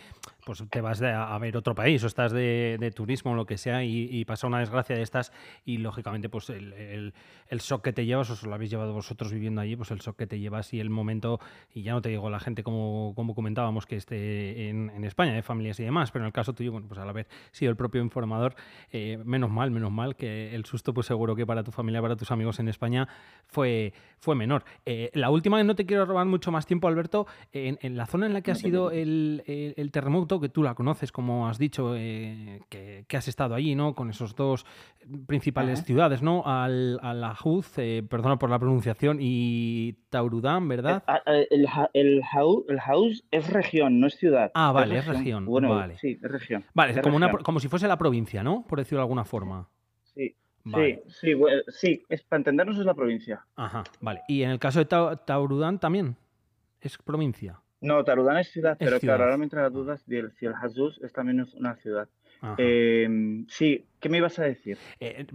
pues 0.44 0.62
te 0.70 0.80
vas 0.80 1.02
a 1.02 1.36
ver 1.38 1.56
otro 1.56 1.74
país 1.74 2.02
o 2.04 2.06
estás 2.06 2.32
de, 2.32 2.92
turismo 2.94 3.32
o 3.32 3.34
lo 3.34 3.46
que 3.46 3.58
sea 3.58 3.84
y, 3.84 4.24
pasa 4.24 4.46
una 4.46 4.58
desgracia 4.58 4.96
de 4.96 5.02
estas 5.02 5.32
y 5.64 5.78
lógicamente 5.78 6.28
pues 6.28 6.50
el, 6.50 7.12
shock 7.50 7.82
que 7.82 7.92
te 7.92 8.04
llevas, 8.06 8.30
o 8.30 8.46
lo 8.46 8.54
habéis 8.54 8.70
llevado 8.70 8.92
vosotros 8.92 9.32
viviendo 9.32 9.60
allí, 9.60 9.76
pues 9.76 9.90
el 9.90 9.98
shock 9.98 10.16
que 10.16 10.26
te 10.26 10.38
llevas 10.38 10.72
y 10.74 10.80
el 10.80 10.90
momento, 10.90 11.40
y 11.72 11.82
ya 11.82 11.92
no 11.92 12.02
te 12.02 12.08
digo 12.08 12.28
la 12.30 12.40
gente 12.40 12.62
como, 12.62 13.12
como 13.14 13.34
comentábamos 13.34 13.86
que 13.86 13.96
esté 13.96 14.68
en, 14.68 15.04
España, 15.04 15.32
de 15.34 15.42
familias 15.42 15.78
y 15.80 15.84
demás, 15.84 16.10
pero 16.10 16.24
en 16.24 16.26
el 16.26 16.32
caso 16.32 16.52
tuyo, 16.52 16.72
bueno, 16.72 16.88
pues 16.88 16.98
al 16.98 17.08
haber 17.08 17.26
sido 17.52 17.70
el 17.70 17.76
propio 17.76 18.02
informador, 18.02 18.56
eh, 18.90 19.18
menos 19.24 19.50
mal, 19.50 19.70
menos 19.70 19.92
mal 19.92 20.16
que 20.16 20.54
el 20.54 20.64
susto 20.64 20.92
pues 20.92 21.06
seguro 21.06 21.36
que 21.36 21.46
para 21.46 21.62
tu 21.62 21.70
familia, 21.70 22.02
para 22.02 22.16
tus 22.16 22.30
amigos 22.30 22.58
en 22.58 22.68
España 22.68 23.08
fue 23.46 23.75
fue, 24.18 24.34
menor. 24.34 24.64
Eh, 24.84 25.10
la 25.14 25.30
última, 25.30 25.62
no 25.62 25.76
te 25.76 25.86
quiero 25.86 26.04
robar 26.04 26.26
mucho 26.26 26.50
más 26.50 26.66
tiempo, 26.66 26.88
Alberto, 26.88 27.26
en, 27.52 27.96
la 27.96 28.06
zona 28.06 28.26
en 28.26 28.32
la 28.32 28.40
que 28.40 28.50
ha 28.50 28.54
sido 28.54 28.90
el, 28.90 29.90
terremoto, 29.92 30.40
que 30.40 30.48
tú 30.48 30.62
la 30.62 30.74
conoces, 30.74 31.12
como 31.12 31.48
has 31.48 31.58
dicho, 31.58 31.94
eh, 31.96 32.60
que, 32.68 33.16
has 33.16 33.28
estado 33.28 33.54
allí, 33.54 33.74
¿no? 33.74 33.94
Con 33.94 34.10
esos 34.10 34.34
dos 34.34 34.66
principales 35.26 35.84
ciudades, 35.84 36.22
¿no? 36.22 36.42
Al, 36.44 36.98
a 37.02 37.36
eh, 37.76 38.02
perdona 38.08 38.38
por 38.38 38.50
la 38.50 38.58
pronunciación, 38.58 39.18
y 39.20 39.92
Taurudán, 40.10 40.66
¿verdad? 40.68 41.04
El, 41.50 41.68
el, 41.92 42.22
Haus 42.32 43.24
es 43.30 43.48
región, 43.52 44.00
no 44.00 44.08
es 44.08 44.16
ciudad. 44.16 44.50
Ah, 44.54 44.72
vale, 44.72 44.98
es 44.98 45.06
región. 45.06 45.44
Bueno, 45.44 45.70
vale. 45.70 45.96
sí, 45.98 46.18
es 46.20 46.30
región. 46.30 46.64
Vale, 46.74 47.00
como, 47.00 47.20
como 47.44 47.60
si 47.60 47.68
fuese 47.68 47.86
la 47.86 47.96
provincia, 47.96 48.42
¿no? 48.42 48.64
Por 48.66 48.78
decirlo 48.78 48.98
de 48.98 49.04
alguna 49.04 49.24
forma. 49.24 49.68
Sí. 50.66 50.98
Sí, 51.06 51.32
sí, 51.32 51.34
sí, 51.68 52.02
es, 52.08 52.22
para 52.24 52.38
entendernos 52.38 52.78
es 52.78 52.84
la 52.84 52.94
provincia. 52.94 53.46
Ajá, 53.54 53.84
vale. 54.00 54.22
¿Y 54.26 54.42
en 54.42 54.50
el 54.50 54.58
caso 54.58 54.80
de 54.80 54.86
Taurudán 55.24 55.78
también 55.78 56.16
es 56.80 56.98
provincia? 56.98 57.60
No, 57.80 58.02
Taurudán 58.02 58.38
es 58.38 58.50
ciudad, 58.50 58.76
pero 58.78 58.98
claro, 58.98 59.24
ahora 59.24 59.36
me 59.36 59.44
entra 59.44 59.62
las 59.62 59.72
dudas 59.72 60.02
si 60.04 60.46
el 60.46 60.54
Hazuz 60.54 60.98
es 61.02 61.12
también 61.12 61.46
una 61.54 61.76
ciudad. 61.76 62.08
Em, 62.58 63.46
sí, 63.48 63.86
¿qué 64.06 64.10
me 64.10 64.18
ibas 64.18 64.38
a 64.38 64.44
decir? 64.44 64.78
Eh, 65.00 65.26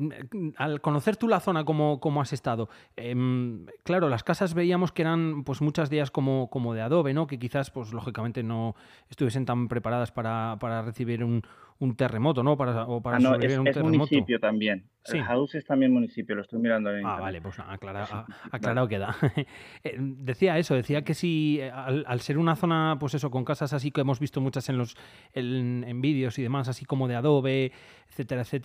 al 0.58 0.82
conocer 0.82 1.18
tú 1.18 1.28
la 1.28 1.40
zona, 1.40 1.64
¿cómo, 1.66 2.00
cómo 2.00 2.22
has 2.22 2.34
estado? 2.34 2.70
Em, 2.96 3.66
claro, 3.84 4.10
las 4.10 4.24
casas 4.24 4.54
veíamos 4.54 4.92
que 4.92 5.02
eran 5.02 5.44
pues 5.44 5.62
muchas 5.62 5.90
de 5.90 5.98
ellas 5.98 6.12
como, 6.12 6.50
como 6.50 6.74
de 6.74 6.82
adobe, 6.82 7.14
¿no? 7.14 7.28
Que 7.28 7.38
quizás, 7.40 7.72
pues 7.72 7.94
lógicamente 7.94 8.44
no 8.44 8.76
estuviesen 9.10 9.46
tan 9.46 9.68
preparadas 9.68 10.12
para, 10.12 10.58
recibir 10.84 11.24
un, 11.24 11.42
un 11.80 11.96
terremoto, 11.96 12.44
¿no? 12.44 12.58
Para, 12.58 12.86
o 12.86 13.02
para 13.02 13.18
Ah, 13.18 13.20
no, 13.20 13.30
sobrevivir 13.30 13.52
es, 13.54 13.60
un 13.60 13.68
es 13.68 13.74
terremoto. 13.74 13.98
municipio 13.98 14.40
también. 14.40 14.86
Sí. 15.04 15.18
El 15.18 15.24
House 15.24 15.56
es 15.56 15.66
también 15.66 15.92
municipio, 15.92 16.36
lo 16.36 16.44
estoy 16.44 16.60
mirando 16.60 16.92
Ah, 17.04 17.20
vale, 17.20 17.42
pues 17.42 17.58
aclara- 17.60 18.06
Sí, 18.06 18.14
a- 18.14 18.22
vale. 18.22 18.34
aclarado 18.52 18.88
queda. 18.88 19.16
Eh, 19.84 19.96
decía 20.00 20.60
eso, 20.60 20.76
decía 20.76 21.04
que 21.04 21.16
si 21.16 21.58
eh, 21.60 21.72
al, 21.72 22.06
al 22.08 22.20
ser 22.22 22.38
una 22.38 22.56
zona, 22.56 22.98
pues 23.00 23.16
eso, 23.16 23.32
con 23.32 23.44
casas 23.44 23.74
así 23.74 23.90
que 23.90 24.02
hemos 24.02 24.20
visto 24.20 24.40
muchas 24.42 24.70
en 24.70 24.78
los 24.78 24.96
en, 25.34 25.84
en 25.88 26.02
vídeos 26.02 26.38
y 26.38 26.44
demás, 26.44 26.68
así 26.68 26.86
como 26.86 27.08
de 27.08 27.16
adobe, 27.16 27.72
etcétera, 28.10 28.42
etcétera, 28.42 28.61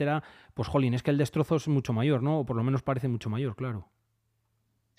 pues 0.55 0.69
jolín, 0.69 0.95
es 0.95 1.03
que 1.03 1.11
el 1.11 1.19
destrozo 1.19 1.57
es 1.57 1.69
mucho 1.69 1.93
mayor, 1.93 2.23
¿no? 2.23 2.41
O 2.41 2.47
por 2.47 2.57
lo 2.57 2.63
menos 2.63 2.83
parece 2.83 3.09
mucho 3.09 3.31
mayor, 3.31 3.57
claro. 3.57 3.89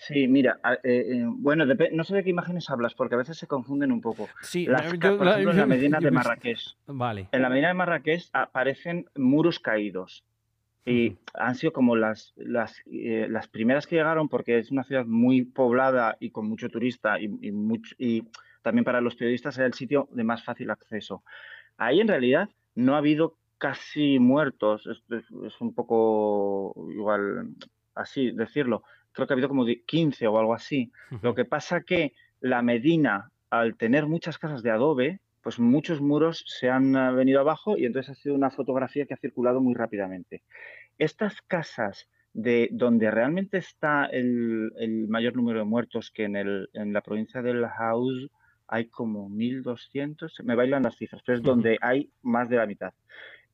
Sí, 0.00 0.28
mira, 0.28 0.60
eh, 0.84 1.06
eh, 1.08 1.24
bueno, 1.26 1.64
no 1.66 2.04
sé 2.04 2.14
de 2.14 2.22
qué 2.22 2.30
imágenes 2.30 2.70
hablas, 2.70 2.94
porque 2.94 3.16
a 3.16 3.18
veces 3.18 3.36
se 3.36 3.48
confunden 3.48 3.90
un 3.90 4.00
poco. 4.00 4.28
Sí, 4.42 4.64
Las 4.66 4.92
yo- 4.92 5.16
por 5.18 5.26
la- 5.26 5.32
ejemplo, 5.32 5.50
en 5.50 5.56
la 5.58 5.66
Medina 5.66 5.98
de 6.00 6.10
Marrakech. 6.12 6.60
Vale. 6.86 7.28
En 7.32 7.42
la 7.42 7.48
Medina 7.48 7.68
de 7.68 7.74
Marrakech 7.74 8.28
aparecen 8.32 9.06
muros 9.16 9.58
caídos. 9.58 10.24
Y 10.86 11.18
han 11.34 11.54
sido 11.56 11.72
como 11.74 11.96
las, 11.96 12.32
las, 12.36 12.80
eh, 12.86 13.26
las 13.28 13.46
primeras 13.48 13.86
que 13.86 13.96
llegaron, 13.96 14.28
porque 14.30 14.58
es 14.58 14.70
una 14.70 14.84
ciudad 14.84 15.04
muy 15.04 15.42
poblada 15.42 16.16
y 16.18 16.30
con 16.30 16.48
mucho 16.48 16.70
turista, 16.70 17.20
y, 17.20 17.24
y 17.42 17.52
mucho, 17.52 17.94
y 17.98 18.22
también 18.62 18.84
para 18.84 19.02
los 19.02 19.14
periodistas 19.14 19.58
era 19.58 19.66
el 19.66 19.74
sitio 19.74 20.08
de 20.12 20.24
más 20.24 20.42
fácil 20.44 20.70
acceso. 20.70 21.22
Ahí 21.76 22.00
en 22.00 22.08
realidad 22.08 22.48
no 22.74 22.94
ha 22.94 22.98
habido 22.98 23.36
casi 23.58 24.18
muertos, 24.18 24.86
es, 24.86 25.02
es- 25.46 25.60
un 25.60 25.74
poco 25.74 26.74
igual 26.92 27.50
así 27.94 28.30
decirlo. 28.30 28.82
Creo 29.12 29.26
que 29.26 29.32
ha 29.32 29.36
habido 29.36 29.48
como 29.48 29.64
de 29.64 29.82
15 29.82 30.26
o 30.26 30.38
algo 30.38 30.54
así. 30.54 30.90
Lo 31.22 31.34
que 31.34 31.44
pasa 31.44 31.82
que 31.82 32.12
la 32.40 32.62
Medina, 32.62 33.30
al 33.50 33.76
tener 33.76 34.06
muchas 34.06 34.38
casas 34.38 34.62
de 34.62 34.70
adobe, 34.70 35.20
pues 35.42 35.58
muchos 35.58 36.00
muros 36.00 36.44
se 36.46 36.68
han 36.70 36.94
eh, 36.94 37.12
venido 37.12 37.40
abajo 37.40 37.76
y 37.76 37.86
entonces 37.86 38.10
ha 38.10 38.14
sido 38.22 38.34
una 38.34 38.50
fotografía 38.50 39.06
que 39.06 39.14
ha 39.14 39.18
circulado 39.18 39.60
muy 39.60 39.74
rápidamente. 39.74 40.42
Estas 40.98 41.40
casas 41.42 42.08
de 42.34 42.68
donde 42.70 43.10
realmente 43.10 43.58
está 43.58 44.04
el, 44.06 44.70
el 44.78 45.08
mayor 45.08 45.34
número 45.36 45.60
de 45.60 45.64
muertos, 45.64 46.10
que 46.12 46.24
en, 46.24 46.36
el, 46.36 46.68
en 46.74 46.92
la 46.92 47.00
provincia 47.00 47.40
del 47.42 47.64
Haus 47.64 48.30
hay 48.68 48.86
como 48.86 49.28
1.200, 49.30 50.42
me 50.44 50.54
bailan 50.54 50.82
las 50.82 50.96
cifras, 50.96 51.22
pero 51.24 51.38
es 51.38 51.42
donde 51.42 51.78
hay 51.80 52.10
más 52.22 52.48
de 52.50 52.56
la 52.56 52.66
mitad. 52.66 52.92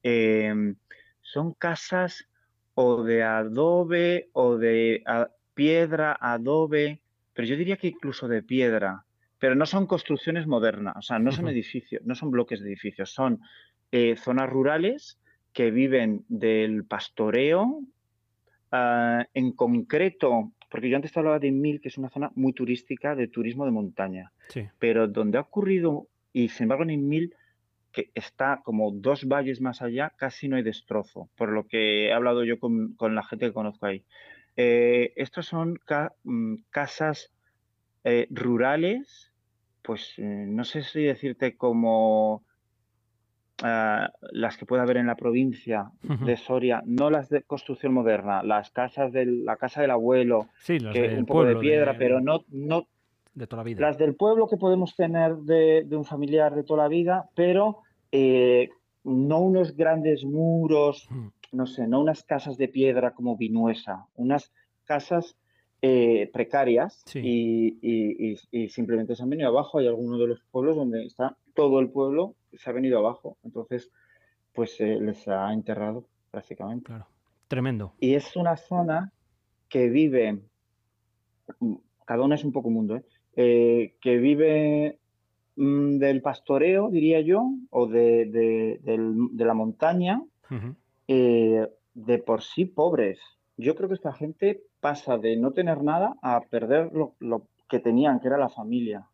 Em, 0.04 0.76
son 1.22 1.54
casas 1.54 2.28
o 2.74 3.02
de 3.02 3.22
adobe 3.22 4.28
o 4.34 4.58
de 4.58 5.02
a- 5.06 5.30
piedra, 5.54 6.16
adobe, 6.20 7.00
pero 7.32 7.48
yo 7.48 7.56
diría 7.56 7.76
que 7.78 7.88
incluso 7.88 8.28
de 8.28 8.42
piedra, 8.42 9.04
pero 9.38 9.54
no 9.54 9.64
son 9.66 9.86
construcciones 9.86 10.46
modernas, 10.46 10.94
o 10.96 11.02
sea, 11.02 11.18
no 11.18 11.32
son 11.32 11.48
edificios, 11.48 12.02
no 12.04 12.14
son 12.14 12.30
bloques 12.30 12.60
de 12.60 12.68
edificios, 12.68 13.10
son 13.10 13.40
eh, 13.92 14.16
zonas 14.16 14.50
rurales 14.50 15.18
que 15.52 15.70
viven 15.70 16.24
del 16.28 16.84
pastoreo, 16.84 17.80
ah, 18.72 19.26
en 19.32 19.52
concreto, 19.52 20.52
porque 20.70 20.88
yo 20.90 20.96
antes 20.96 21.12
te 21.12 21.18
hablaba 21.20 21.38
de 21.38 21.52
Mil, 21.52 21.80
que 21.80 21.88
es 21.88 21.96
una 21.98 22.10
zona 22.10 22.30
muy 22.34 22.52
turística 22.52 23.14
de 23.14 23.28
turismo 23.28 23.64
de 23.64 23.70
montaña, 23.70 24.32
Sí. 24.48 24.68
pero 24.78 25.06
donde 25.08 25.38
ha 25.38 25.42
ocurrido, 25.42 26.08
y 26.32 26.48
sin 26.48 26.64
embargo 26.64 26.84
en 26.84 27.08
Mil, 27.08 27.34
que 27.94 28.10
está 28.14 28.60
como 28.64 28.90
dos 28.92 29.26
valles 29.26 29.60
más 29.60 29.80
allá, 29.80 30.12
casi 30.16 30.48
no 30.48 30.56
hay 30.56 30.62
destrozo, 30.62 31.30
por 31.36 31.48
lo 31.50 31.66
que 31.66 32.08
he 32.08 32.12
hablado 32.12 32.44
yo 32.44 32.58
con, 32.58 32.94
con 32.94 33.14
la 33.14 33.22
gente 33.22 33.46
que 33.46 33.52
conozco 33.52 33.86
ahí. 33.86 34.04
Eh, 34.56 35.12
estos 35.16 35.46
son 35.46 35.76
ca- 35.86 36.12
mm, 36.24 36.56
casas 36.70 37.30
eh, 38.04 38.26
rurales, 38.30 39.32
pues 39.82 40.12
eh, 40.18 40.22
no 40.48 40.64
sé 40.64 40.82
si 40.82 41.04
decirte 41.04 41.56
como 41.56 42.42
ah, 43.62 44.10
las 44.32 44.56
que 44.56 44.66
puede 44.66 44.82
haber 44.82 44.96
en 44.98 45.06
la 45.06 45.16
provincia 45.16 45.90
de 46.26 46.36
Soria, 46.36 46.82
no 46.86 47.10
las 47.10 47.28
de 47.28 47.42
construcción 47.42 47.92
moderna, 47.94 48.42
las 48.42 48.70
casas 48.70 49.12
del, 49.12 49.44
la 49.44 49.56
casa 49.56 49.80
del 49.82 49.90
abuelo, 49.90 50.48
Sí, 50.58 50.78
que 50.92 51.00
un 51.18 51.26
poco 51.26 51.44
de 51.44 51.54
piedra, 51.60 51.92
de, 51.92 51.98
pero 51.98 52.20
no, 52.20 52.44
no 52.48 52.88
de 53.34 53.46
toda 53.46 53.62
la 53.62 53.64
vida. 53.64 53.80
las 53.80 53.98
del 53.98 54.14
pueblo 54.14 54.46
que 54.46 54.56
podemos 54.56 54.94
tener 54.96 55.36
de, 55.36 55.84
de 55.84 55.96
un 55.96 56.04
familiar 56.04 56.54
de 56.54 56.62
toda 56.64 56.84
la 56.84 56.88
vida, 56.88 57.28
pero 57.34 57.82
eh, 58.12 58.68
no 59.04 59.40
unos 59.40 59.76
grandes 59.76 60.24
muros, 60.24 61.08
Ujú. 61.10 61.32
no 61.52 61.66
sé, 61.66 61.86
no 61.88 62.00
unas 62.00 62.22
casas 62.22 62.56
de 62.56 62.68
piedra 62.68 63.12
como 63.12 63.36
Vinuesa, 63.36 64.06
unas 64.14 64.52
casas 64.84 65.36
eh, 65.82 66.30
precarias 66.32 67.02
Sí. 67.06 67.18
y, 67.22 67.78
y- 67.82 68.30
y- 68.32 68.62
y 68.64 68.68
simplemente 68.70 69.14
se 69.14 69.22
han 69.22 69.28
venido 69.30 69.48
abajo. 69.50 69.78
Hay 69.78 69.86
algunos 69.86 70.18
de 70.18 70.28
los 70.28 70.40
pueblos 70.50 70.76
donde 70.76 71.04
está 71.04 71.36
todo 71.54 71.80
el 71.80 71.90
pueblo, 71.90 72.36
se 72.52 72.70
ha 72.70 72.72
venido 72.72 72.98
abajo, 72.98 73.36
entonces 73.42 73.90
pues 74.54 74.80
eh, 74.80 74.98
les 75.00 75.26
ha 75.28 75.52
enterrado 75.52 76.06
prácticamente. 76.30 76.86
Claro. 76.86 77.06
Tremendo. 77.48 77.92
Y 78.00 78.14
es 78.14 78.34
una 78.36 78.56
zona 78.56 79.12
que 79.68 79.88
vive, 79.90 80.38
cada 82.06 82.22
una 82.24 82.34
es 82.36 82.44
un 82.44 82.52
poco 82.52 82.70
mundo, 82.70 82.96
¿eh? 82.96 83.04
Eh, 83.36 83.94
que 84.00 84.18
vive 84.18 84.98
mm, 85.56 85.98
del 85.98 86.22
pastoreo, 86.22 86.90
diría 86.90 87.20
yo, 87.20 87.50
o 87.70 87.86
de, 87.86 88.26
de- 88.26 88.80
del- 88.82 89.28
de 89.32 89.44
la 89.44 89.54
montaña, 89.54 90.22
eh, 91.08 91.68
de 91.94 92.18
por 92.18 92.42
sí 92.42 92.64
pobres. 92.64 93.18
Yo 93.56 93.74
creo 93.76 93.88
que 93.88 93.94
esta 93.94 94.12
gente 94.12 94.62
pasa 94.80 95.16
de 95.18 95.36
no 95.36 95.52
tener 95.52 95.82
nada 95.82 96.16
a 96.22 96.40
perder 96.42 96.90
lo, 96.92 97.14
lo 97.20 97.46
que 97.68 97.78
tenían, 97.80 98.20
que 98.20 98.28
era 98.28 98.38
la 98.38 98.48
familia. 98.48 99.06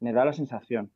Me 0.00 0.12
da 0.12 0.24
la 0.24 0.32
sensación. 0.32 0.90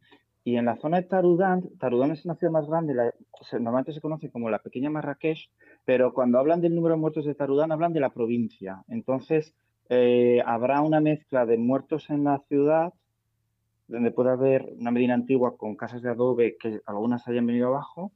Y 0.44 0.56
en 0.56 0.64
la 0.66 0.76
zona 0.76 0.98
de 1.00 1.08
Tarudán, 1.08 1.68
Tarudán 1.78 2.12
es 2.12 2.24
una 2.24 2.36
ciudad 2.36 2.52
más 2.52 2.68
grande, 2.68 2.94
la- 2.94 3.12
se- 3.42 3.56
normalmente 3.58 3.92
se 3.92 4.00
conoce 4.00 4.30
como 4.30 4.48
la 4.50 4.60
pequeña 4.60 4.90
Marrakech, 4.90 5.50
pero 5.84 6.12
cuando 6.14 6.38
hablan 6.38 6.60
del 6.60 6.74
número 6.74 6.94
de 6.94 7.00
muertos 7.00 7.24
de 7.24 7.34
Tarudán, 7.34 7.72
hablan 7.72 7.92
de 7.92 8.00
la 8.00 8.10
provincia. 8.10 8.84
Entonces, 8.88 9.54
eh, 9.88 10.42
habrá 10.44 10.80
una 10.82 11.00
mezcla 11.00 11.46
de 11.46 11.58
muertos 11.58 12.10
en 12.10 12.24
la 12.24 12.38
ciudad, 12.48 12.92
donde 13.88 14.10
puede 14.10 14.30
haber 14.30 14.68
una 14.78 14.90
medina 14.90 15.14
antigua 15.14 15.56
con 15.56 15.76
casas 15.76 16.02
de 16.02 16.10
adobe 16.10 16.56
que 16.58 16.80
algunas 16.86 17.26
hayan 17.28 17.46
venido 17.46 17.68
abajo, 17.68 18.12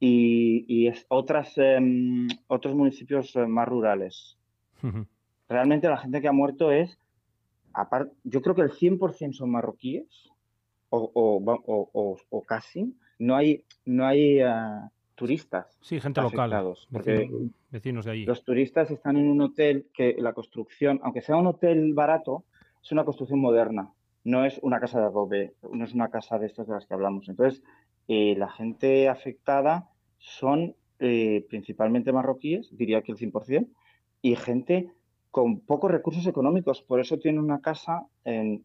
y, 0.00 0.64
y 0.68 0.88
es 0.88 1.04
otras, 1.08 1.52
em, 1.58 2.26
otros 2.48 2.74
municipios 2.74 3.34
eh, 3.36 3.46
más 3.46 3.68
rurales. 3.68 4.36
Realmente 5.48 5.88
la 5.88 5.98
gente 5.98 6.20
que 6.20 6.28
ha 6.28 6.32
muerto 6.32 6.72
es, 6.72 6.98
apar- 7.74 8.10
yo 8.24 8.40
creo 8.42 8.54
que 8.54 8.62
el 8.62 8.72
100% 8.72 9.32
son 9.34 9.50
marroquíes, 9.50 10.06
o, 10.88 11.10
o, 11.14 11.90
o- 11.92 12.18
o- 12.30 12.42
casi. 12.42 12.94
No 13.18 13.36
hay, 13.36 13.64
no 13.84 14.06
hay 14.06 14.40
eh, 14.40 14.50
turistas 15.14 15.78
Sí, 15.80 16.00
gente 16.00 16.20
local. 16.20 16.74
porque 16.90 17.12
vecino- 17.18 17.50
vecinos 17.70 18.04
de 18.04 18.10
allí. 18.10 18.24
los 18.24 18.44
turistas 18.44 18.90
están 18.90 19.16
en 19.16 19.28
un 19.28 19.40
hotel 19.40 19.86
que 19.94 20.16
la 20.18 20.32
construcción, 20.32 21.00
aunque 21.02 21.20
sea 21.22 21.36
un 21.36 21.46
hotel 21.46 21.92
barato, 21.94 22.44
es 22.82 22.90
una 22.92 23.04
construcción 23.04 23.40
moderna. 23.40 23.90
No 24.24 24.44
es 24.44 24.58
una 24.62 24.78
casa 24.80 25.00
de 25.00 25.06
adobe, 25.06 25.54
no 25.72 25.84
es 25.84 25.92
una 25.94 26.08
casa 26.08 26.38
de 26.38 26.46
estas 26.46 26.66
de 26.68 26.74
las 26.74 26.86
que 26.86 26.94
hablamos. 26.94 27.28
Entonces, 27.28 27.62
eh, 28.08 28.34
la 28.36 28.48
gente 28.48 29.08
afectada 29.08 29.88
son 30.18 30.74
eh, 31.04 31.44
principalmente 31.48 32.12
marroquíes, 32.12 32.68
diría 32.76 33.02
que 33.02 33.10
el 33.10 33.18
100%, 33.18 33.68
y 34.22 34.36
gente 34.36 34.92
con 35.32 35.58
pocos 35.58 35.90
recursos 35.90 36.24
económicos. 36.28 36.80
Por 36.82 37.00
eso 37.00 37.18
tiene 37.18 37.40
una 37.40 37.60
casa 37.60 38.06
en- 38.24 38.64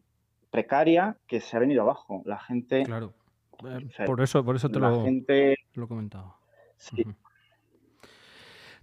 precaria 0.50 1.16
que 1.26 1.40
se 1.40 1.56
ha 1.56 1.60
venido 1.60 1.82
abajo. 1.82 2.22
La 2.24 2.38
gente, 2.38 2.84
Claro. 2.84 3.12
Eh, 3.64 3.86
o 3.88 3.90
sea, 3.90 4.06
por 4.06 4.20
eso, 4.20 4.44
por 4.44 4.54
eso 4.56 4.68
te 4.70 4.78
la 4.78 4.90
lo, 4.90 5.02
gente, 5.04 5.56
te 5.72 5.80
lo 5.80 5.88
comentaba. 5.88 6.36
Sí. 6.78 7.04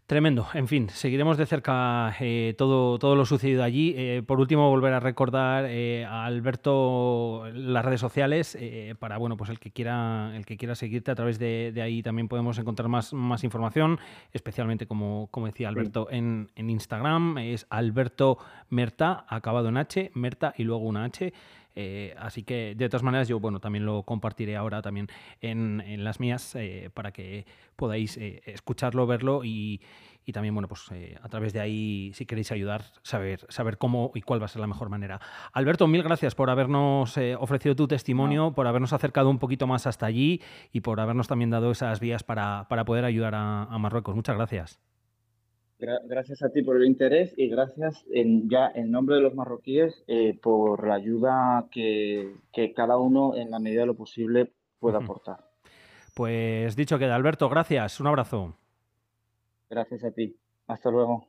Tremendo. 0.07 0.47
En 0.53 0.67
fin, 0.67 0.87
seguiremos 0.89 1.35
de 1.35 1.47
cerca 1.47 2.15
eh, 2.19 2.53
todo, 2.59 2.99
todo 2.99 3.15
lo 3.15 3.25
sucedido 3.25 3.63
allí. 3.63 3.95
Eh, 3.97 4.21
por 4.21 4.39
último, 4.39 4.69
volver 4.69 4.93
a 4.93 4.99
recordar 4.99 5.65
eh, 5.67 6.05
a 6.05 6.25
Alberto 6.25 7.45
las 7.51 7.83
redes 7.83 8.01
sociales 8.01 8.55
para 8.99 9.17
bueno, 9.17 9.35
pues 9.35 9.49
el 9.49 9.59
que 9.59 9.71
quiera, 9.71 10.31
el 10.35 10.45
que 10.45 10.57
quiera 10.57 10.75
seguirte 10.75 11.09
a 11.09 11.15
través 11.15 11.39
de, 11.39 11.71
de 11.73 11.81
ahí 11.81 12.03
también 12.03 12.27
podemos 12.27 12.59
encontrar 12.59 12.87
más, 12.87 13.13
más 13.13 13.43
información, 13.43 13.97
especialmente 14.31 14.85
como, 14.85 15.27
como 15.31 15.47
decía 15.47 15.69
Alberto 15.69 16.07
en, 16.11 16.51
en 16.55 16.69
Instagram, 16.69 17.39
es 17.39 17.65
Alberto 17.71 18.37
Merta, 18.69 19.25
acabado 19.27 19.69
en 19.69 19.77
H, 19.77 20.11
Merta 20.13 20.53
y 20.55 20.65
luego 20.65 20.83
una 20.85 21.05
H. 21.05 21.33
Eh, 21.75 22.15
así 22.17 22.43
que 22.43 22.73
de 22.75 22.87
todas 22.87 23.03
maneras 23.03 23.27
yo 23.27 23.39
bueno 23.39 23.59
también 23.59 23.85
lo 23.85 24.03
compartiré 24.03 24.55
ahora 24.55 24.81
también 24.81 25.07
en, 25.41 25.81
en 25.81 26.05
las 26.05 26.21
mías 26.21 26.55
eh, 26.55 26.89
para 26.93 27.11
que 27.11 27.45
podáis 27.75 28.15
eh, 28.15 28.41
escucharlo, 28.45 29.05
verlo 29.05 29.43
y, 29.43 29.81
y 30.25 30.31
también 30.31 30.55
bueno 30.55 30.69
pues 30.69 30.89
a 31.21 31.27
través 31.27 31.51
de 31.51 31.59
ahí 31.59 32.11
si 32.13 32.25
queréis 32.25 32.53
ayudar 32.53 32.85
saber 33.03 33.45
saber 33.49 33.77
cómo 33.77 34.11
y 34.15 34.21
cuál 34.21 34.41
va 34.41 34.45
a 34.45 34.47
ser 34.47 34.61
la 34.61 34.67
mejor 34.67 34.87
manera. 34.87 35.19
Alberto, 35.51 35.85
mil 35.87 36.01
gracias 36.01 36.33
por 36.33 36.49
habernos 36.49 37.17
ofrecido 37.39 37.75
tu 37.75 37.87
testimonio, 37.89 38.53
por 38.53 38.67
habernos 38.67 38.93
acercado 38.93 39.29
un 39.29 39.39
poquito 39.39 39.67
más 39.67 39.85
hasta 39.85 40.05
allí 40.05 40.41
y 40.71 40.79
por 40.79 41.01
habernos 41.01 41.27
también 41.27 41.49
dado 41.49 41.71
esas 41.71 41.99
vías 41.99 42.23
para, 42.23 42.67
para 42.69 42.85
poder 42.85 43.03
ayudar 43.03 43.35
a, 43.35 43.63
a 43.63 43.77
Marruecos. 43.77 44.15
Muchas 44.15 44.37
gracias. 44.37 44.94
Gra- 45.85 46.01
Gracias 46.05 46.41
a 46.43 46.49
ti 46.49 46.63
por 46.63 46.77
el 46.77 46.85
interés 46.85 47.33
y 47.37 47.47
gracias 47.47 48.03
en, 48.11 48.49
ya 48.49 48.71
en 48.73 48.91
nombre 48.91 49.15
de 49.15 49.21
los 49.21 49.35
marroquíes 49.35 50.03
eh, 50.07 50.37
por 50.41 50.87
la 50.87 50.95
ayuda 50.95 51.67
que, 51.71 52.35
que 52.51 52.73
cada 52.73 52.97
uno 52.97 53.35
en 53.35 53.51
la 53.51 53.59
medida 53.59 53.81
de 53.81 53.87
lo 53.87 53.95
posible 53.95 54.51
pueda 54.79 54.99
aportar. 54.99 55.51
Pues 56.15 56.75
dicho 56.75 56.97
queda, 56.97 57.15
Alberto, 57.15 57.49
gracias, 57.49 57.99
un 57.99 58.07
abrazo. 58.07 58.55
Gracias 59.69 60.03
a 60.03 60.11
ti. 60.11 60.35
Hasta 60.67 60.89
luego. 60.89 61.27